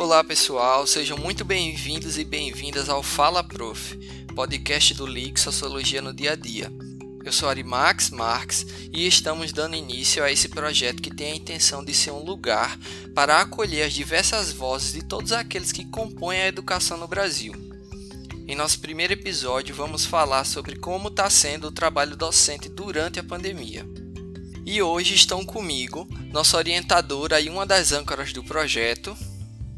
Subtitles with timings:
[0.00, 3.94] Olá pessoal, sejam muito bem-vindos e bem-vindas ao Fala Prof,
[4.34, 6.72] podcast do LIC Sociologia no Dia a Dia.
[7.22, 11.84] Eu sou Arimax Marques e estamos dando início a esse projeto que tem a intenção
[11.84, 12.78] de ser um lugar
[13.14, 17.52] para acolher as diversas vozes de todos aqueles que compõem a educação no Brasil.
[18.48, 23.22] Em nosso primeiro episódio, vamos falar sobre como está sendo o trabalho docente durante a
[23.22, 23.86] pandemia.
[24.64, 29.14] E hoje estão comigo nossa orientadora e uma das âncoras do projeto,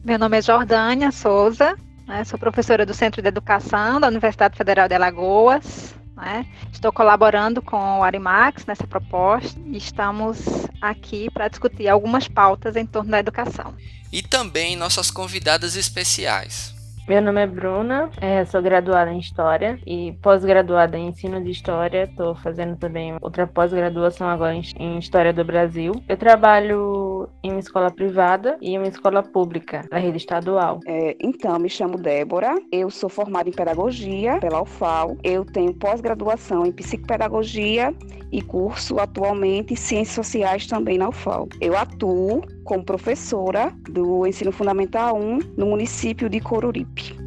[0.04, 4.88] meu nome é Jordânia Souza, né, sou professora do Centro de Educação da Universidade Federal
[4.88, 5.94] de Alagoas.
[6.16, 10.38] Né, estou colaborando com o Arimax nessa proposta e estamos
[10.80, 13.74] aqui para discutir algumas pautas em torno da educação.
[14.12, 16.71] E também nossas convidadas especiais.
[17.08, 22.04] Meu nome é Bruna, é, sou graduada em História e pós-graduada em Ensino de História.
[22.04, 25.92] Estou fazendo também outra pós-graduação agora em História do Brasil.
[26.08, 30.78] Eu trabalho em uma escola privada e uma escola pública, da rede estadual.
[30.86, 35.16] É, então, me chamo Débora, eu sou formada em Pedagogia pela UFAL.
[35.24, 37.92] Eu tenho pós-graduação em Psicopedagogia
[38.30, 41.48] e curso atualmente Ciências Sociais também na UFAL.
[41.60, 47.21] Eu atuo como professora do Ensino Fundamental 1 no município de Coruripe.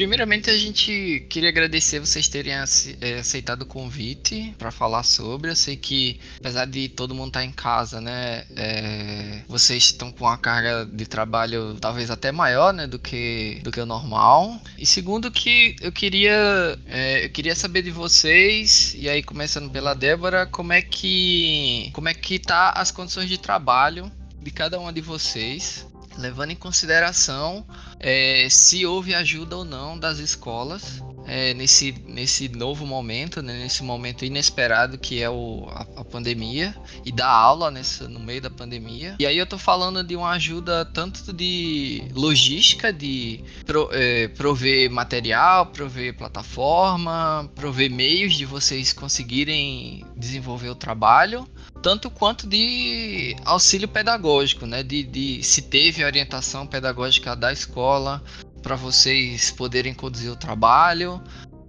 [0.00, 5.50] Primeiramente, a gente queria agradecer vocês terem é, aceitado o convite para falar sobre.
[5.50, 10.10] Eu sei que, apesar de todo mundo estar tá em casa, né, é, vocês estão
[10.10, 14.58] com uma carga de trabalho talvez até maior, né, do que do que o normal.
[14.78, 19.92] E segundo que eu queria é, eu queria saber de vocês e aí começando pela
[19.92, 24.10] Débora, como é que como é que tá as condições de trabalho
[24.42, 25.89] de cada uma de vocês
[26.20, 27.66] levando em consideração
[27.98, 33.82] é, se houve ajuda ou não das escolas é, nesse, nesse novo momento, né, nesse
[33.82, 38.50] momento inesperado que é o, a, a, pandemia e da aula nesse, no meio da
[38.50, 39.14] pandemia.
[39.18, 44.90] E aí eu tô falando de uma ajuda tanto de logística, de pro, é, prover
[44.90, 51.48] material, prover plataforma, prover meios de vocês conseguirem desenvolver o trabalho,
[51.82, 54.82] tanto quanto de auxílio pedagógico, né?
[54.82, 58.22] De, de se teve orientação pedagógica da escola
[58.62, 61.22] para vocês poderem conduzir o trabalho,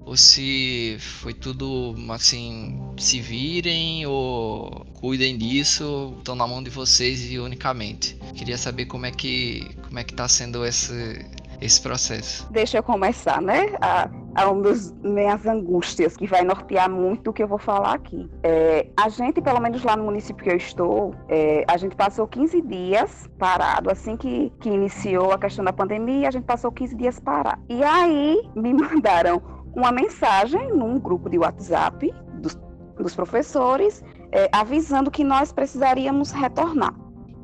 [0.05, 7.31] ou se foi tudo assim, se virem ou cuidem disso, estão na mão de vocês
[7.31, 8.17] e unicamente.
[8.35, 11.25] Queria saber como é que como é que está sendo esse
[11.61, 12.51] esse processo.
[12.51, 13.73] Deixa eu começar, né?
[13.79, 17.94] A, a um dos minhas angústias que vai nortear muito o que eu vou falar
[17.94, 18.29] aqui.
[18.44, 22.27] É, a gente, pelo menos lá no município que eu estou, é, a gente passou
[22.27, 23.91] 15 dias parado.
[23.91, 27.61] Assim que, que iniciou a questão da pandemia, a gente passou 15 dias parado.
[27.69, 29.41] E aí me mandaram
[29.75, 32.59] uma mensagem num grupo de WhatsApp dos,
[32.97, 36.93] dos professores, é, avisando que nós precisaríamos retornar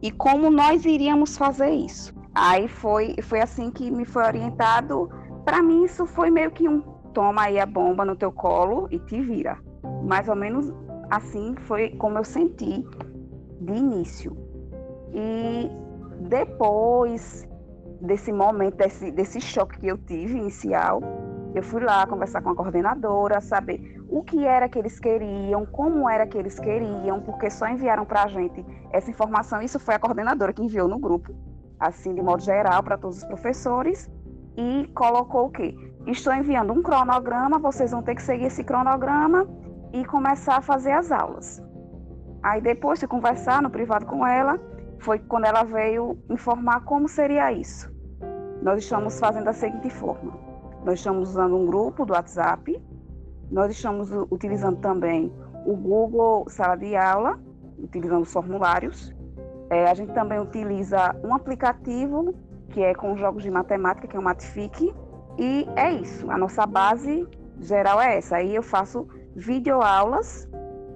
[0.01, 2.16] e como nós iríamos fazer isso.
[2.39, 5.09] Aí foi, foi assim que me foi orientado.
[5.43, 6.81] Para mim, isso foi meio que um
[7.11, 9.57] toma aí a bomba no teu colo e te vira.
[10.03, 10.71] Mais ou menos
[11.09, 12.85] assim foi como eu senti
[13.59, 14.37] de início.
[15.11, 15.67] E
[16.29, 17.47] depois
[18.01, 21.01] desse momento, desse, desse choque que eu tive inicial,
[21.55, 26.07] eu fui lá conversar com a coordenadora, saber o que era que eles queriam, como
[26.07, 29.59] era que eles queriam, porque só enviaram para a gente essa informação.
[29.59, 31.33] Isso foi a coordenadora que enviou no grupo
[31.79, 34.09] assim de modo geral para todos os professores
[34.55, 35.75] e colocou o quê?
[36.07, 39.47] Estou enviando um cronograma, vocês vão ter que seguir esse cronograma
[39.93, 41.61] e começar a fazer as aulas.
[42.41, 44.59] Aí depois de conversar no privado com ela,
[44.99, 47.91] foi quando ela veio informar como seria isso.
[48.61, 50.33] Nós estamos fazendo da seguinte forma:
[50.83, 52.81] nós estamos usando um grupo do WhatsApp,
[53.51, 55.31] nós estamos utilizando também
[55.65, 57.39] o Google Sala de Aula,
[57.77, 59.13] utilizando os formulários,
[59.69, 62.33] é, a gente também utiliza um aplicativo
[62.69, 64.93] que é com jogos de matemática, que é o Matific,
[65.37, 66.29] e é isso.
[66.29, 67.27] A nossa base
[67.59, 68.37] geral é essa.
[68.37, 70.47] Aí eu faço videoaulas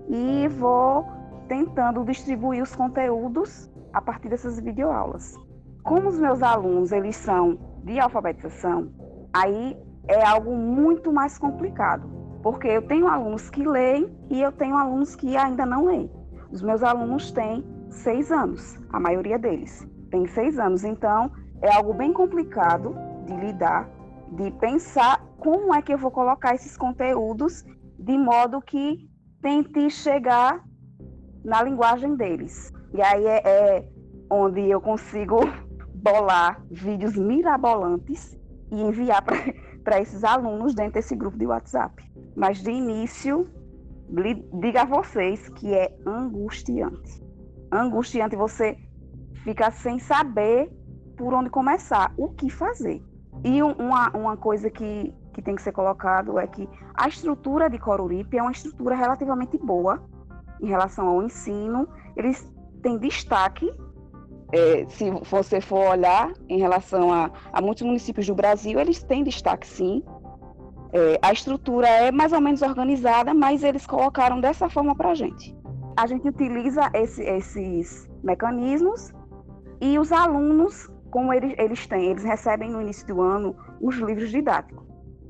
[0.10, 1.06] e vou
[1.48, 5.36] tentando distribuir os conteúdos a partir dessas videoaulas.
[5.84, 8.92] Como os meus alunos eles são de alfabetização,
[9.34, 9.78] aí
[10.08, 12.08] é algo muito mais complicado,
[12.44, 16.12] porque eu tenho alunos que leem e eu tenho alunos que ainda não leem.
[16.52, 20.84] Os meus alunos têm seis anos, a maioria deles tem seis anos.
[20.84, 22.94] Então, é algo bem complicado
[23.26, 23.90] de lidar,
[24.34, 27.64] de pensar como é que eu vou colocar esses conteúdos
[27.98, 29.10] de modo que
[29.42, 30.64] tente chegar
[31.44, 32.72] na linguagem deles.
[32.94, 33.90] E aí é, é
[34.30, 35.40] onde eu consigo
[35.96, 38.38] bolar vídeos mirabolantes
[38.72, 39.24] e enviar
[39.84, 42.04] para esses alunos dentro desse grupo de WhatsApp.
[42.36, 43.50] Mas de início
[44.60, 47.31] diga a vocês que é angustiante.
[47.72, 48.78] Angustiante você
[49.44, 50.72] ficar sem saber
[51.18, 53.02] por onde começar, o que fazer.
[53.44, 57.80] E uma, uma coisa que, que tem que ser colocado é que a estrutura de
[57.80, 60.04] Coruripe é uma estrutura relativamente boa
[60.62, 61.88] em relação ao ensino.
[62.16, 62.48] Eles
[62.82, 63.72] têm destaque,
[64.52, 69.24] é, se você for olhar em relação a, a muitos municípios do Brasil, eles têm
[69.24, 70.04] destaque sim.
[70.94, 75.16] É, a estrutura é mais ou menos organizada, mas eles colocaram dessa forma para a
[75.16, 75.56] gente.
[75.96, 79.14] A gente utiliza esse, esses mecanismos
[79.80, 84.30] e os alunos, como eles, eles têm, eles recebem no início do ano os livros
[84.30, 84.86] didáticos.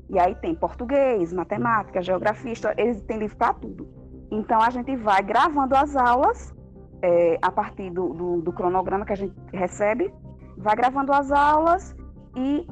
[0.08, 3.88] E aí tem português, matemática, geografia, história, eles têm livro para tudo.
[4.30, 6.54] Então a gente vai gravando as aulas
[7.02, 10.12] é, a partir do, do, do cronograma que a gente recebe,
[10.56, 11.96] vai gravando as aulas
[12.36, 12.66] e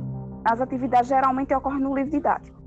[0.45, 2.61] as atividades geralmente ocorrem no livro didático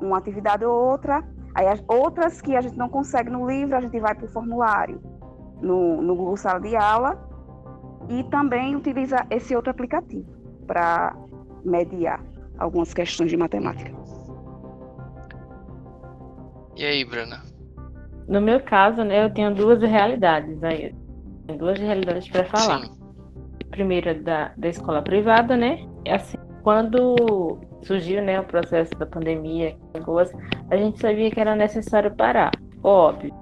[0.00, 1.24] uma atividade ou outra.
[1.54, 4.28] Aí as outras que a gente não consegue no livro, a gente vai para o
[4.28, 5.00] formulário
[5.60, 7.18] no, no Google Sala de Aula
[8.08, 10.26] e também utiliza esse outro aplicativo
[10.66, 11.14] para
[11.64, 12.22] mediar
[12.58, 13.92] algumas questões de matemática.
[16.76, 17.42] E aí, Bruna?
[18.28, 20.94] No meu caso, né, eu tenho duas realidades aí.
[21.58, 22.82] Duas realidades para falar.
[22.82, 22.98] Sim.
[23.70, 25.86] Primeira da, da escola privada, né?
[26.04, 26.37] É assim,
[26.68, 29.74] quando surgiu né, o processo da pandemia,
[30.70, 32.50] a gente sabia que era necessário parar.
[32.84, 33.34] Óbvio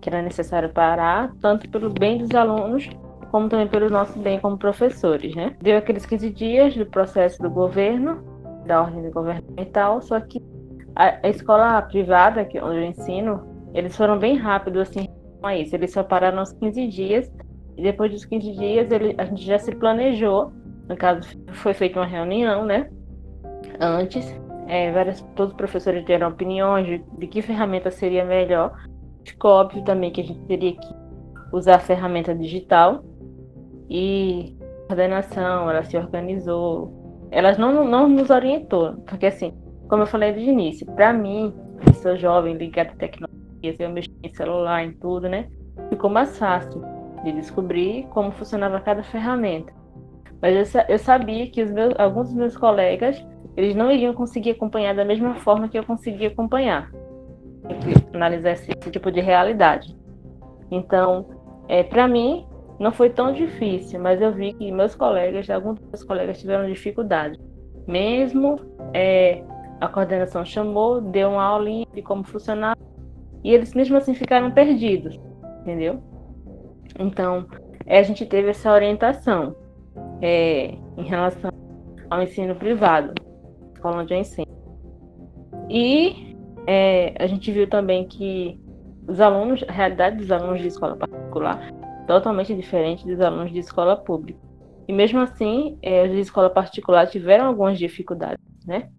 [0.00, 2.90] que era necessário parar, tanto pelo bem dos alunos,
[3.30, 5.36] como também pelo nosso bem como professores.
[5.36, 5.54] Né?
[5.62, 8.24] Deu aqueles 15 dias do processo do governo,
[8.66, 10.42] da ordem governamental, só que
[10.96, 15.08] a, escola privada, que onde eu ensino, eles foram bem rápidos assim
[15.44, 15.76] a isso.
[15.76, 17.32] Eles só pararam aos 15 dias,
[17.76, 20.50] e depois dos 15 dias ele, a gente já se planejou.
[20.88, 22.88] No caso, foi feita uma reunião, né?
[23.80, 24.34] antes.
[24.66, 28.76] É, várias, todos os professores deram opiniões de, de que ferramenta seria melhor.
[29.24, 30.88] Ficou óbvio também que a gente teria que
[31.52, 33.02] usar a ferramenta digital.
[33.88, 37.28] E a coordenação, ela se organizou.
[37.30, 39.52] Ela não, não nos orientou, porque assim,
[39.88, 41.52] como eu falei desde o início, para mim,
[41.94, 45.48] sou jovem, ligado à tecnologia, eu mexi em celular, em tudo, né?
[45.90, 46.82] Ficou mais fácil
[47.24, 49.72] de descobrir como funcionava cada ferramenta.
[50.40, 53.24] Mas eu, eu sabia que meus, alguns dos meus colegas
[53.56, 56.90] eles não iriam conseguir acompanhar da mesma forma que eu conseguia acompanhar.
[58.14, 59.96] Analisar esse, esse tipo de realidade.
[60.70, 61.28] Então,
[61.66, 62.46] é, para mim,
[62.78, 66.68] não foi tão difícil, mas eu vi que meus colegas, alguns dos meus colegas tiveram
[66.68, 67.38] dificuldade.
[67.86, 68.60] Mesmo
[68.94, 69.42] é,
[69.80, 72.76] a coordenação chamou, deu uma aulinha de como funcionar,
[73.42, 75.18] e eles mesmo assim ficaram perdidos,
[75.62, 76.00] entendeu?
[76.96, 77.46] Então,
[77.86, 79.56] é, a gente teve essa orientação
[80.20, 81.50] é, em relação
[82.10, 83.14] ao ensino privado
[83.78, 84.46] escola onde eu ensino.
[85.70, 86.36] E
[86.66, 88.60] é, a gente viu também que
[89.06, 91.70] os alunos, a realidade dos alunos de escola particular
[92.06, 94.40] totalmente diferente dos alunos de escola pública.
[94.86, 98.90] E mesmo assim, é, os de escola particular tiveram algumas dificuldades, né?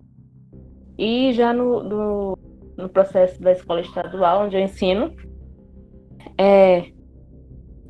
[0.98, 2.38] E já no, no,
[2.77, 5.16] no processo da escola estadual, onde eu ensino,
[6.38, 6.92] é,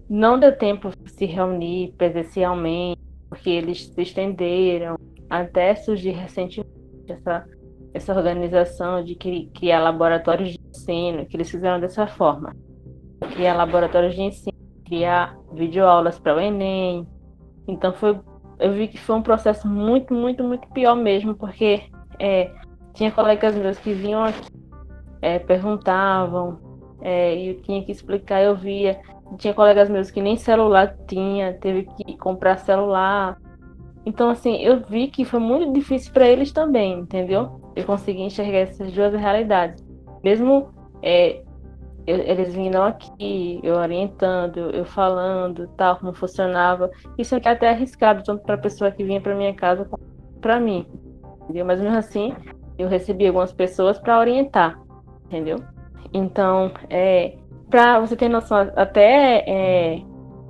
[0.09, 4.97] não deu tempo de se reunir presencialmente, porque eles se estenderam
[5.29, 6.73] até surgir recentemente
[7.07, 7.45] essa,
[7.93, 9.15] essa organização de
[9.53, 12.55] criar laboratórios de ensino, que eles fizeram dessa forma.
[13.33, 17.07] Criar laboratórios de ensino, criar videoaulas para o Enem.
[17.67, 18.19] Então foi,
[18.59, 21.83] eu vi que foi um processo muito, muito, muito pior mesmo, porque
[22.19, 22.51] é,
[22.93, 24.49] tinha colegas meus que vinham aqui,
[25.21, 26.59] é, perguntavam,
[27.01, 28.99] é, e eu tinha que explicar, eu via.
[29.37, 33.37] Tinha colegas meus que nem celular tinha, teve que comprar celular
[34.05, 37.61] então, assim, eu vi que foi muito difícil para eles também, entendeu?
[37.75, 39.85] Eu consegui enxergar essas duas realidades.
[40.23, 40.69] Mesmo
[41.03, 41.43] é,
[42.07, 46.89] eu, eles vindo aqui, eu orientando, eu falando, tal, como funcionava.
[47.17, 50.03] Isso é até arriscado, tanto para a pessoa que vinha para minha casa como
[50.41, 50.87] para mim.
[51.43, 51.65] Entendeu?
[51.65, 52.33] Mas mesmo assim,
[52.77, 54.79] eu recebi algumas pessoas para orientar,
[55.25, 55.57] entendeu?
[56.13, 57.35] Então, é,
[57.69, 60.01] para você ter noção, até é,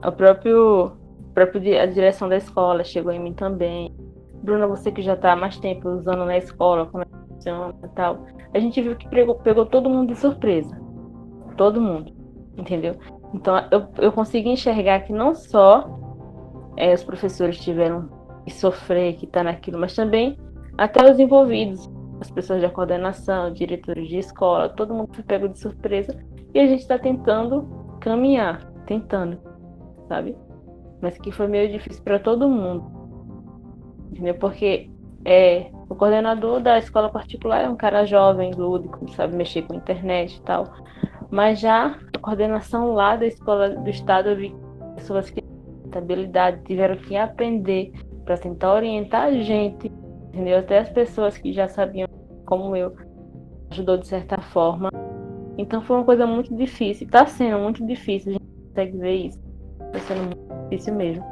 [0.05, 0.91] o próprio
[1.33, 3.93] próprio a direção da escola chegou em mim também.
[4.41, 7.75] Bruna, você que já está há mais tempo usando na escola, como é que funciona
[7.83, 8.25] e tal.
[8.53, 10.79] A gente viu que pegou, pegou todo mundo de surpresa.
[11.57, 12.13] Todo mundo.
[12.57, 12.95] Entendeu?
[13.33, 15.99] Então eu, eu consegui enxergar que não só
[16.77, 18.09] é, os professores tiveram
[18.45, 20.38] que sofrer, que tá naquilo, mas também
[20.77, 25.59] até os envolvidos, as pessoas da coordenação, diretores de escola, todo mundo foi pego de
[25.59, 26.17] surpresa
[26.53, 27.67] e a gente está tentando
[27.99, 29.39] caminhar, tentando,
[30.07, 30.35] sabe?
[31.01, 32.85] mas que foi meio difícil para todo mundo.
[34.11, 34.35] Entendeu?
[34.35, 34.89] Porque
[35.25, 40.38] é, o coordenador da escola particular é um cara jovem, lúdico, sabe mexer com internet
[40.38, 40.65] e tal.
[41.29, 44.55] Mas já a coordenação lá da escola do estado, eu vi
[44.95, 45.43] pessoas que
[45.95, 47.91] habilidade tiveram que aprender
[48.23, 49.91] para tentar orientar a gente,
[50.39, 50.60] entendeu?
[50.60, 52.08] Até as pessoas que já sabiam
[52.46, 52.96] como eu
[53.72, 54.89] ajudou de certa forma.
[55.58, 59.39] Então foi uma coisa muito difícil, está sendo muito difícil, a gente consegue ver isso.
[59.88, 61.25] Está sendo muito difícil mesmo.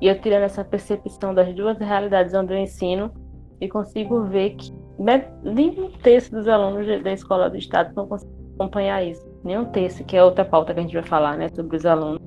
[0.00, 3.12] E eu tirando essa percepção das duas realidades onde eu ensino
[3.60, 8.34] e consigo ver que nem um terço dos alunos da escola do estado não conseguem
[8.56, 9.24] acompanhar isso.
[9.44, 11.86] Nem um terço, que é outra pauta que a gente vai falar, né, sobre os
[11.86, 12.20] alunos.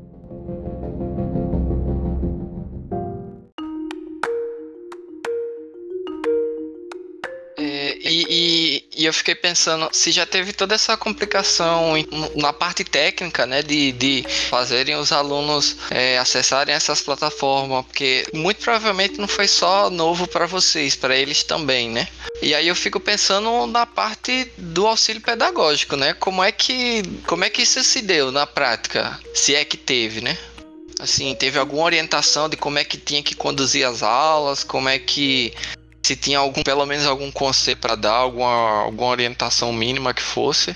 [9.08, 11.94] Eu fiquei pensando, se já teve toda essa complicação
[12.36, 18.62] na parte técnica, né, de, de fazerem os alunos é, acessarem essas plataformas, porque muito
[18.62, 22.08] provavelmente não foi só novo para vocês, para eles também, né?
[22.42, 26.14] E aí eu fico pensando na parte do auxílio pedagógico, né?
[26.14, 29.20] Como é que como é que isso se deu na prática?
[29.34, 30.38] Se é que teve, né?
[31.00, 34.98] Assim, teve alguma orientação de como é que tinha que conduzir as aulas, como é
[34.98, 35.54] que
[36.08, 40.74] se tinha algum, pelo menos algum conselho para dar, alguma, alguma orientação mínima que fosse.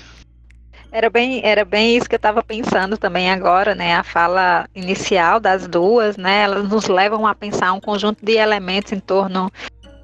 [0.90, 3.94] Era bem, era bem isso que eu estava pensando também agora, né?
[3.94, 6.42] A fala inicial das duas, né?
[6.42, 9.50] Elas nos levam a pensar um conjunto de elementos em torno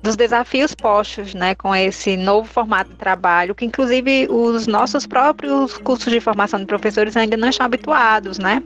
[0.03, 5.77] dos desafios postos, né, com esse novo formato de trabalho, que inclusive os nossos próprios
[5.79, 8.63] cursos de formação de professores ainda não estão habituados, né?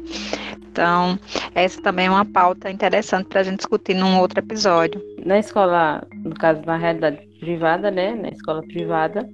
[0.72, 1.18] Então,
[1.54, 5.02] essa também é uma pauta interessante para a gente discutir num outro episódio.
[5.24, 8.14] Na escola, no caso, na realidade privada, né?
[8.14, 9.28] Na escola privada,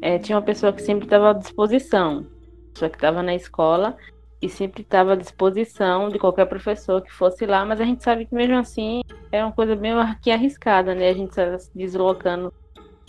[0.00, 2.24] é, tinha uma pessoa que sempre estava à disposição.
[2.72, 3.96] Pessoa que estava na escola
[4.42, 8.24] e sempre estava à disposição de qualquer professor que fosse lá, mas a gente sabe
[8.24, 9.92] que mesmo assim é uma coisa bem
[10.32, 11.10] arriscada, né?
[11.10, 12.52] A gente estava se deslocando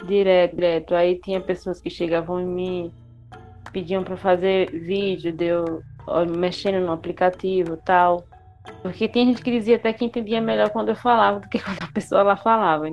[0.05, 0.95] direto, direto.
[0.95, 2.91] Aí tinha pessoas que chegavam em mim,
[3.71, 5.81] pediam para fazer vídeo, deu
[6.29, 8.25] mexendo no aplicativo tal.
[8.81, 11.81] Porque tem gente que dizia até que entendia melhor quando eu falava do que quando
[11.81, 12.88] a pessoa lá falava.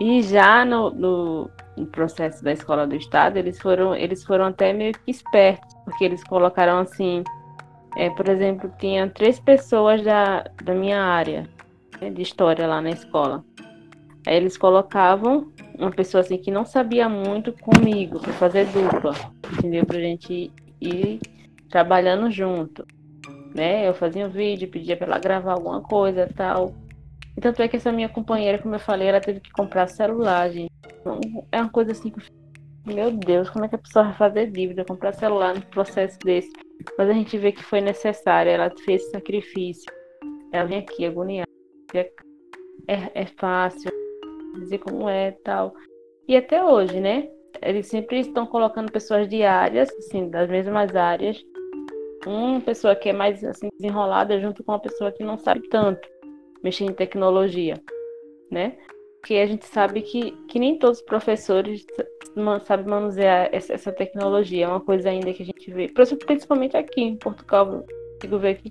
[0.00, 4.72] E já no, no, no, processo da escola do estado, eles foram, eles foram até
[4.72, 7.22] meio que espertos, porque eles colocaram assim,
[7.96, 11.48] é, por exemplo, tinha três pessoas da, da minha área
[12.00, 13.44] né, de história lá na escola.
[14.26, 19.12] Aí eles colocavam uma pessoa assim que não sabia muito comigo, para fazer dupla,
[19.52, 19.84] entendeu?
[19.84, 20.50] Pra gente
[20.80, 21.20] ir
[21.68, 22.86] trabalhando junto,
[23.54, 23.86] né?
[23.86, 26.74] Eu fazia um vídeo, pedia para ela gravar alguma coisa tal.
[27.40, 30.72] Tanto é que essa minha companheira, como eu falei, ela teve que comprar celular, gente.
[31.00, 32.20] Então, é uma coisa assim que
[32.86, 36.50] meu Deus, como é que a pessoa vai fazer dívida, comprar celular no processo desse?
[36.98, 39.90] Mas a gente vê que foi necessário, ela fez sacrifício.
[40.52, 41.48] Ela vem aqui agoniada.
[41.94, 43.90] É, é fácil
[44.60, 45.74] dizer como é tal.
[46.28, 47.28] E até hoje, né?
[47.62, 51.42] Eles sempre estão colocando pessoas de áreas, assim, das mesmas áreas,
[52.26, 56.08] uma pessoa que é mais assim desenrolada junto com uma pessoa que não sabe tanto
[56.62, 57.74] mexer em tecnologia,
[58.50, 58.76] né?
[59.24, 61.86] Porque a gente sabe que, que nem todos os professores
[62.66, 64.66] sabem manusear essa, essa tecnologia.
[64.66, 65.88] É uma coisa ainda que a gente vê,
[66.26, 68.70] principalmente aqui em Portugal, eu consigo ver que,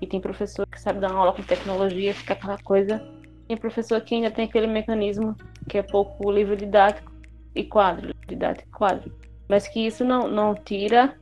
[0.00, 3.06] que tem professor que sabe dar uma aula com tecnologia, fica aquela coisa.
[3.46, 5.36] Tem professor que ainda tem aquele mecanismo
[5.68, 7.12] que é pouco livro didático
[7.54, 9.12] e quadro, didático e quadro.
[9.46, 11.14] Mas que isso não, não tira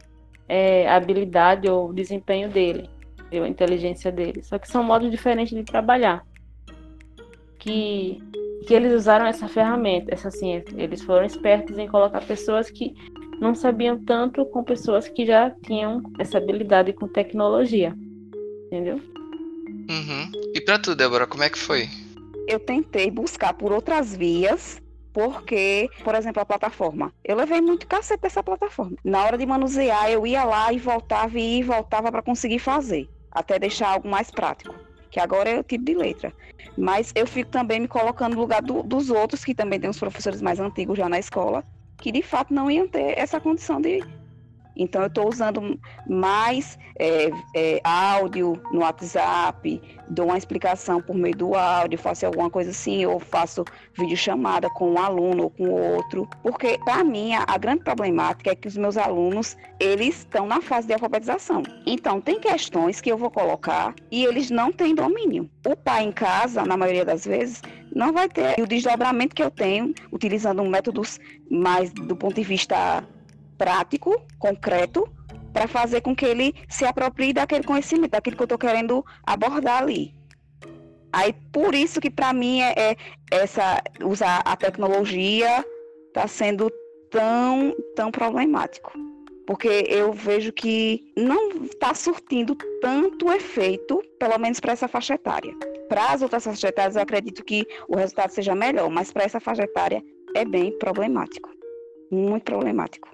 [0.49, 2.89] é, a habilidade ou o desempenho dele,
[3.33, 4.45] a inteligência dele.
[4.45, 6.25] Só que são modos diferentes de trabalhar.
[7.59, 8.23] Que,
[8.67, 10.75] que eles usaram essa ferramenta, essa ciência.
[10.77, 12.95] Eles foram espertos em colocar pessoas que
[13.41, 17.95] não sabiam tanto com pessoas que já tinham essa habilidade com tecnologia.
[18.67, 18.97] Entendeu?
[19.91, 20.31] Uhum.
[20.55, 21.89] E para tu, Débora, como é que foi?
[22.47, 24.81] Eu tentei buscar por outras vias
[25.13, 27.13] porque, por exemplo, a plataforma.
[27.25, 28.97] Eu levei muito cacete dessa plataforma.
[29.05, 33.09] Na hora de manusear, eu ia lá e voltava e e voltava para conseguir fazer,
[33.31, 34.75] até deixar algo mais prático.
[35.11, 36.33] Que agora é o tipo de letra.
[36.77, 39.99] Mas eu fico também me colocando no lugar do, dos outros, que também tem os
[39.99, 41.65] professores mais antigos já na escola,
[41.99, 44.03] que de fato não iam ter essa condição de
[44.77, 51.37] então, eu estou usando mais é, é, áudio no WhatsApp, dou uma explicação por meio
[51.37, 53.65] do áudio, faço alguma coisa assim, ou faço
[53.99, 56.29] videochamada com um aluno ou com outro.
[56.43, 60.61] Porque, para mim, a, a grande problemática é que os meus alunos, eles estão na
[60.61, 61.63] fase de alfabetização.
[61.87, 65.51] Então, tem questões que eu vou colocar e eles não têm domínio.
[65.67, 67.63] O pai em casa, na maioria das vezes,
[67.95, 71.19] não vai ter o desdobramento que eu tenho, utilizando métodos
[71.51, 73.05] mais do ponto de vista
[73.61, 75.07] prático, concreto,
[75.53, 79.83] para fazer com que ele se aproprie daquele conhecimento, daquilo que eu estou querendo abordar
[79.83, 80.15] ali.
[81.13, 82.97] Aí, por isso que para mim é, é,
[83.31, 85.63] essa usar a tecnologia
[86.07, 86.71] está sendo
[87.11, 88.93] tão tão problemático.
[89.47, 95.53] porque eu vejo que não está surtindo tanto efeito, pelo menos para essa faixa etária.
[95.89, 99.41] Para as outras faixas etárias, eu acredito que o resultado seja melhor, mas para essa
[99.41, 100.01] faixa etária
[100.37, 101.51] é bem problemático
[102.11, 103.09] muito problemático.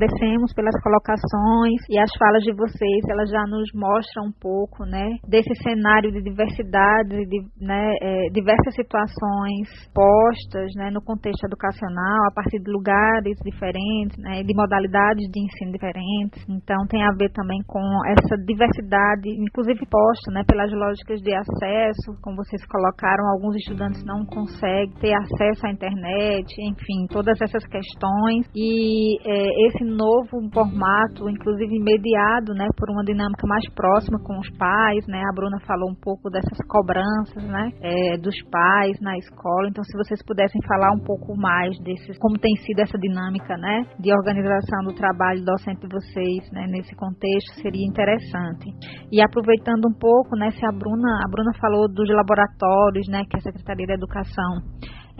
[0.00, 5.06] Agradecemos pelas colocações e as falas de vocês, elas já nos mostram um pouco, né,
[5.28, 12.34] desse cenário de diversidade, de né, é, diversas situações postas, né, no contexto educacional, a
[12.34, 16.40] partir de lugares diferentes, né, de modalidades de ensino diferentes.
[16.48, 22.16] Então, tem a ver também com essa diversidade, inclusive posta, né, pelas lógicas de acesso,
[22.22, 28.48] como vocês colocaram, alguns estudantes não conseguem ter acesso à internet, enfim, todas essas questões
[28.54, 34.48] e é, esse novo formato, inclusive mediado, né, por uma dinâmica mais próxima com os
[34.56, 35.20] pais, né?
[35.20, 39.68] A Bruna falou um pouco dessas cobranças, né, é, dos pais na escola.
[39.68, 43.84] Então, se vocês pudessem falar um pouco mais desses, como tem sido essa dinâmica, né,
[43.98, 48.70] de organização do trabalho docente de vocês, né, nesse contexto, seria interessante.
[49.12, 53.36] E aproveitando um pouco, né, se a Bruna, a Bruna falou dos laboratórios, né, que
[53.36, 54.62] a Secretaria da Educação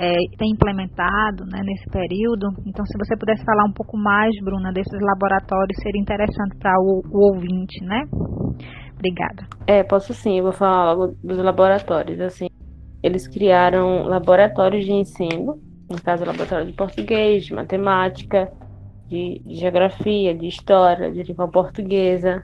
[0.00, 2.49] é, tem implementado né, nesse período.
[2.64, 7.02] Então, se você pudesse falar um pouco mais, Bruna, desses laboratórios, seria interessante para o,
[7.11, 8.09] o, ouvinte, né?
[8.95, 9.47] Obrigada.
[9.66, 12.19] É, posso sim, eu vou falar logo dos laboratórios.
[12.19, 12.49] Assim,
[13.02, 18.50] eles criaram laboratórios de ensino, no caso, laboratório de português, de matemática,
[19.07, 22.42] de, de geografia, de história, de língua portuguesa.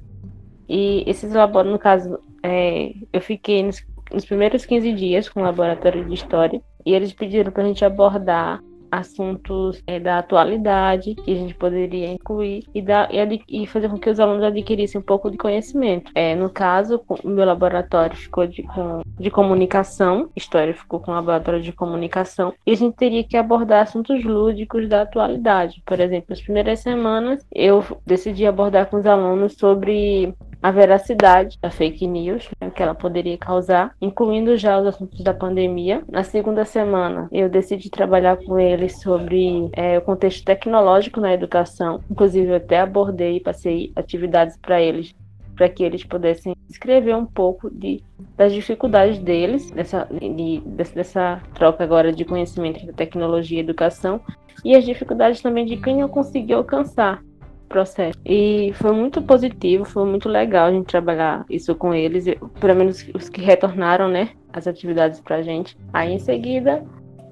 [0.69, 3.83] E esses laboratórios, no caso, é, eu fiquei nos,
[4.13, 7.85] nos primeiros 15 dias com o laboratório de história e eles pediram para a gente
[7.85, 13.89] abordar assuntos é, da atualidade que a gente poderia incluir e, dar, e, e, fazer
[13.89, 16.11] com que os alunos adquirissem um pouco de conhecimento.
[16.15, 21.15] É, no caso, o meu laboratório ficou de, com, de comunicação, história ficou com o
[21.15, 25.83] laboratório de comunicação, e a gente teria que abordar assuntos lúdicos da atualidade.
[25.85, 30.35] Por exemplo, nas primeiras semanas eu decidi abordar com os alunos sobre
[30.67, 35.33] a veracidade da fake news né, que ela poderia causar, incluindo já os assuntos da
[35.33, 36.03] pandemia.
[36.11, 42.01] Na segunda semana, eu decidi trabalhar com eles sobre é, o contexto tecnológico na educação.
[42.11, 45.15] Inclusive, eu até abordei e passei atividades para eles
[45.55, 48.03] para que eles pudessem escrever um pouco de,
[48.37, 54.21] das dificuldades deles, dessa, de, dessa troca agora de conhecimento entre tecnologia e educação,
[54.65, 57.23] e as dificuldades também de quem não conseguiu alcançar
[57.67, 58.19] processo.
[58.25, 62.25] E foi muito positivo, foi muito legal a gente trabalhar isso com eles,
[62.61, 65.77] pelo menos os que retornaram, né, as atividades pra gente.
[65.93, 66.85] Aí em seguida,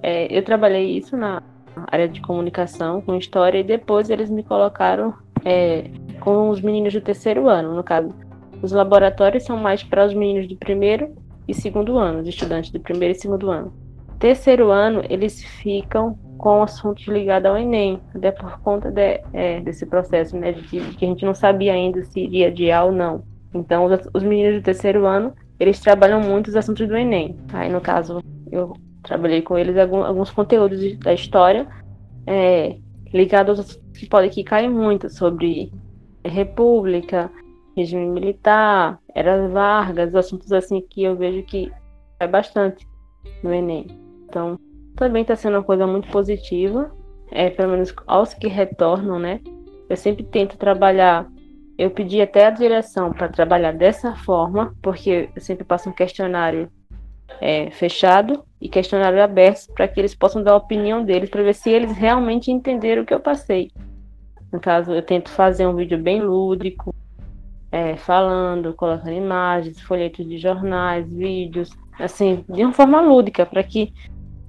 [0.02, 1.42] é, eu trabalhei isso na
[1.90, 7.00] área de comunicação, com história, e depois eles me colocaram é, com os meninos do
[7.00, 8.08] terceiro ano, no caso.
[8.62, 11.14] Os laboratórios são mais para os meninos do primeiro
[11.46, 13.83] e segundo ano, os estudantes do primeiro e segundo ano.
[14.18, 19.86] Terceiro ano, eles ficam com assuntos ligados ao Enem, até por conta de, é, desse
[19.86, 23.24] processo, né, de, de, que a gente não sabia ainda se iria adiar ou não.
[23.54, 27.36] Então, os, os meninos do terceiro ano, eles trabalham muito os assuntos do Enem.
[27.52, 28.72] Aí, no caso, eu
[29.02, 31.66] trabalhei com eles alguns, alguns conteúdos da história
[32.26, 32.76] é,
[33.12, 35.72] ligados aos que podem que caem muito sobre
[36.24, 37.30] república,
[37.76, 41.70] regime militar, eras Vargas, assuntos assim que eu vejo que
[42.18, 42.86] é bastante
[43.42, 44.03] no Enem.
[44.34, 44.58] Então,
[44.96, 46.90] também está sendo uma coisa muito positiva,
[47.30, 49.40] é, pelo menos aos que retornam, né?
[49.88, 51.30] Eu sempre tento trabalhar.
[51.78, 56.68] Eu pedi até a direção para trabalhar dessa forma, porque eu sempre passo um questionário
[57.40, 61.54] é, fechado e questionário aberto para que eles possam dar a opinião deles para ver
[61.54, 63.70] se eles realmente entenderam o que eu passei.
[64.52, 66.92] No caso, eu tento fazer um vídeo bem lúdico,
[67.70, 71.70] é, falando, colocando imagens, folhetos de jornais, vídeos,
[72.00, 73.92] assim, de uma forma lúdica, para que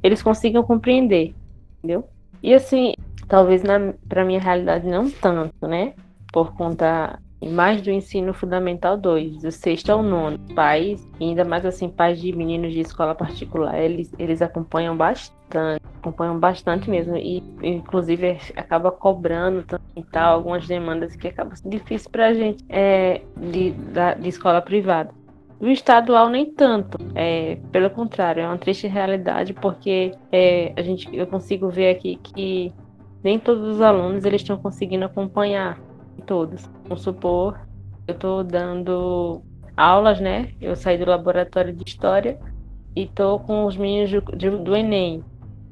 [0.06, 1.34] eles consigam compreender,
[1.80, 2.08] entendeu?
[2.44, 2.94] E assim,
[3.28, 3.63] talvez
[4.08, 5.94] para minha realidade não tanto, né?
[6.32, 10.38] Por conta mais do ensino fundamental 2, do sexto ao nono.
[10.54, 16.39] Pais, ainda mais assim, pais de meninos de escola particular, eles, eles acompanham bastante, acompanham
[16.39, 19.65] bastante mesmo, e inclusive acaba cobrando
[19.96, 24.30] e tal, algumas demandas que acabam sendo difíceis para a gente é, de, da, de
[24.30, 25.12] escola privada.
[25.60, 31.08] O estadual nem tanto, é, pelo contrário, é uma triste realidade porque é, a gente,
[31.15, 32.74] eu consigo ver aqui que
[33.24, 35.80] nem todos os alunos eles estão conseguindo acompanhar
[36.26, 36.70] todos.
[36.84, 37.60] Vamos supor,
[38.08, 39.41] eu estou dando
[39.76, 40.52] aulas, né?
[40.60, 42.38] Eu saí do laboratório de história
[42.96, 45.24] e estou com os meninos do, do Enem.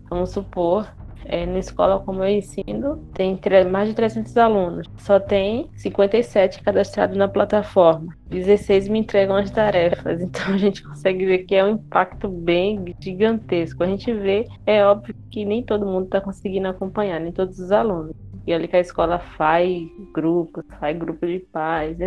[0.09, 0.87] Vamos supor,
[1.25, 4.87] é, na escola como eu ensino, tem mais de 300 alunos.
[4.97, 8.15] Só tem 57 cadastrados na plataforma.
[8.29, 10.21] 16 me entregam as tarefas.
[10.33, 13.83] Então a gente consegue ver que é um impacto bem gigantesco.
[13.83, 17.71] A gente vê, é óbvio que nem todo mundo está conseguindo acompanhar, nem todos os
[17.71, 18.15] alunos.
[18.45, 21.97] E ali que a escola faz grupos, faz grupo de pais,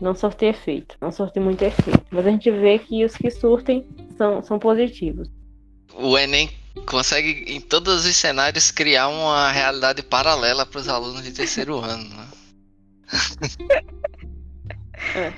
[0.00, 2.02] não surtem efeito, não surtem muito efeito.
[2.10, 5.28] Mas a gente vê que os que surtem são, são positivos.
[5.94, 6.48] O Enem
[6.86, 12.08] consegue, em todos os cenários, criar uma realidade paralela para os alunos de terceiro ano.
[12.08, 12.28] Né?
[15.14, 15.32] É.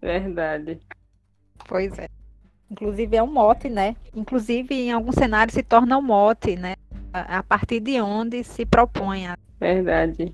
[0.00, 0.80] Verdade.
[1.66, 2.08] Pois é.
[2.70, 3.96] Inclusive é um mote, né?
[4.14, 6.74] Inclusive em alguns cenários se torna um mote, né?
[7.12, 9.26] A partir de onde se propõe.
[9.58, 10.32] Verdade.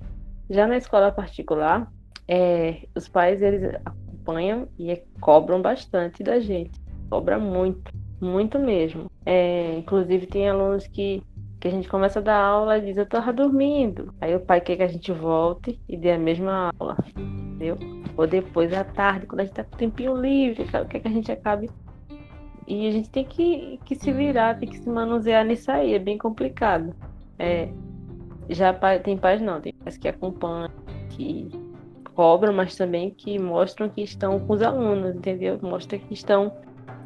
[0.49, 1.91] Já na escola particular,
[2.27, 6.79] é, os pais eles acompanham e cobram bastante da gente.
[7.09, 9.09] Cobra muito, muito mesmo.
[9.25, 11.21] É, inclusive tem alunos que,
[11.59, 14.13] que a gente começa a dar aula e diz, eu tava dormindo.
[14.21, 16.97] Aí o pai quer que a gente volte e dê a mesma aula.
[17.17, 17.77] Entendeu?
[18.17, 21.31] Ou depois à tarde, quando a gente tá com tempinho livre, quer que a gente
[21.31, 21.69] acabe
[22.67, 25.99] e a gente tem que, que se virar, tem que se manusear nisso aí, é
[25.99, 26.95] bem complicado.
[27.37, 27.69] É,
[28.49, 30.71] já tem pais não, tem pais que acompanham,
[31.09, 31.47] que
[32.15, 35.59] cobram, mas também que mostram que estão com os alunos, entendeu?
[35.61, 36.51] Mostra que estão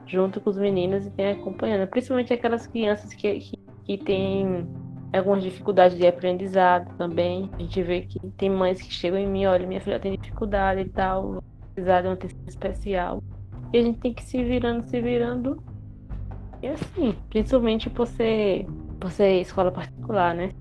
[0.10, 1.88] junto com os meninos e tem acompanhando.
[1.88, 4.67] Principalmente aquelas crianças que, que, que têm
[5.13, 7.50] algumas dificuldades de aprendizado também.
[7.54, 10.82] A gente vê que tem mães que chegam em mim, olha, minha filha tem dificuldade
[10.82, 11.43] e tal,
[11.74, 13.24] precisar de um atenção especial.
[13.72, 15.63] E a gente tem que se virando, se virando.
[16.62, 18.65] E assim, principalmente por ser,
[19.00, 20.52] por ser escola particular, né?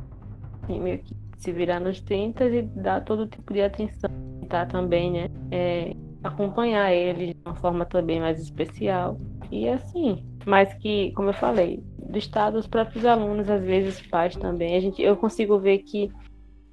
[0.68, 4.10] E meio que se virar nos 30 e dar todo tipo de atenção.
[4.48, 5.30] Tá também, né?
[5.50, 9.18] É, acompanhar eles de uma forma também mais especial.
[9.50, 14.36] E assim, mas que, como eu falei, do estado, os próprios alunos, às vezes pais
[14.36, 14.76] também.
[14.76, 16.10] A gente, eu consigo ver que,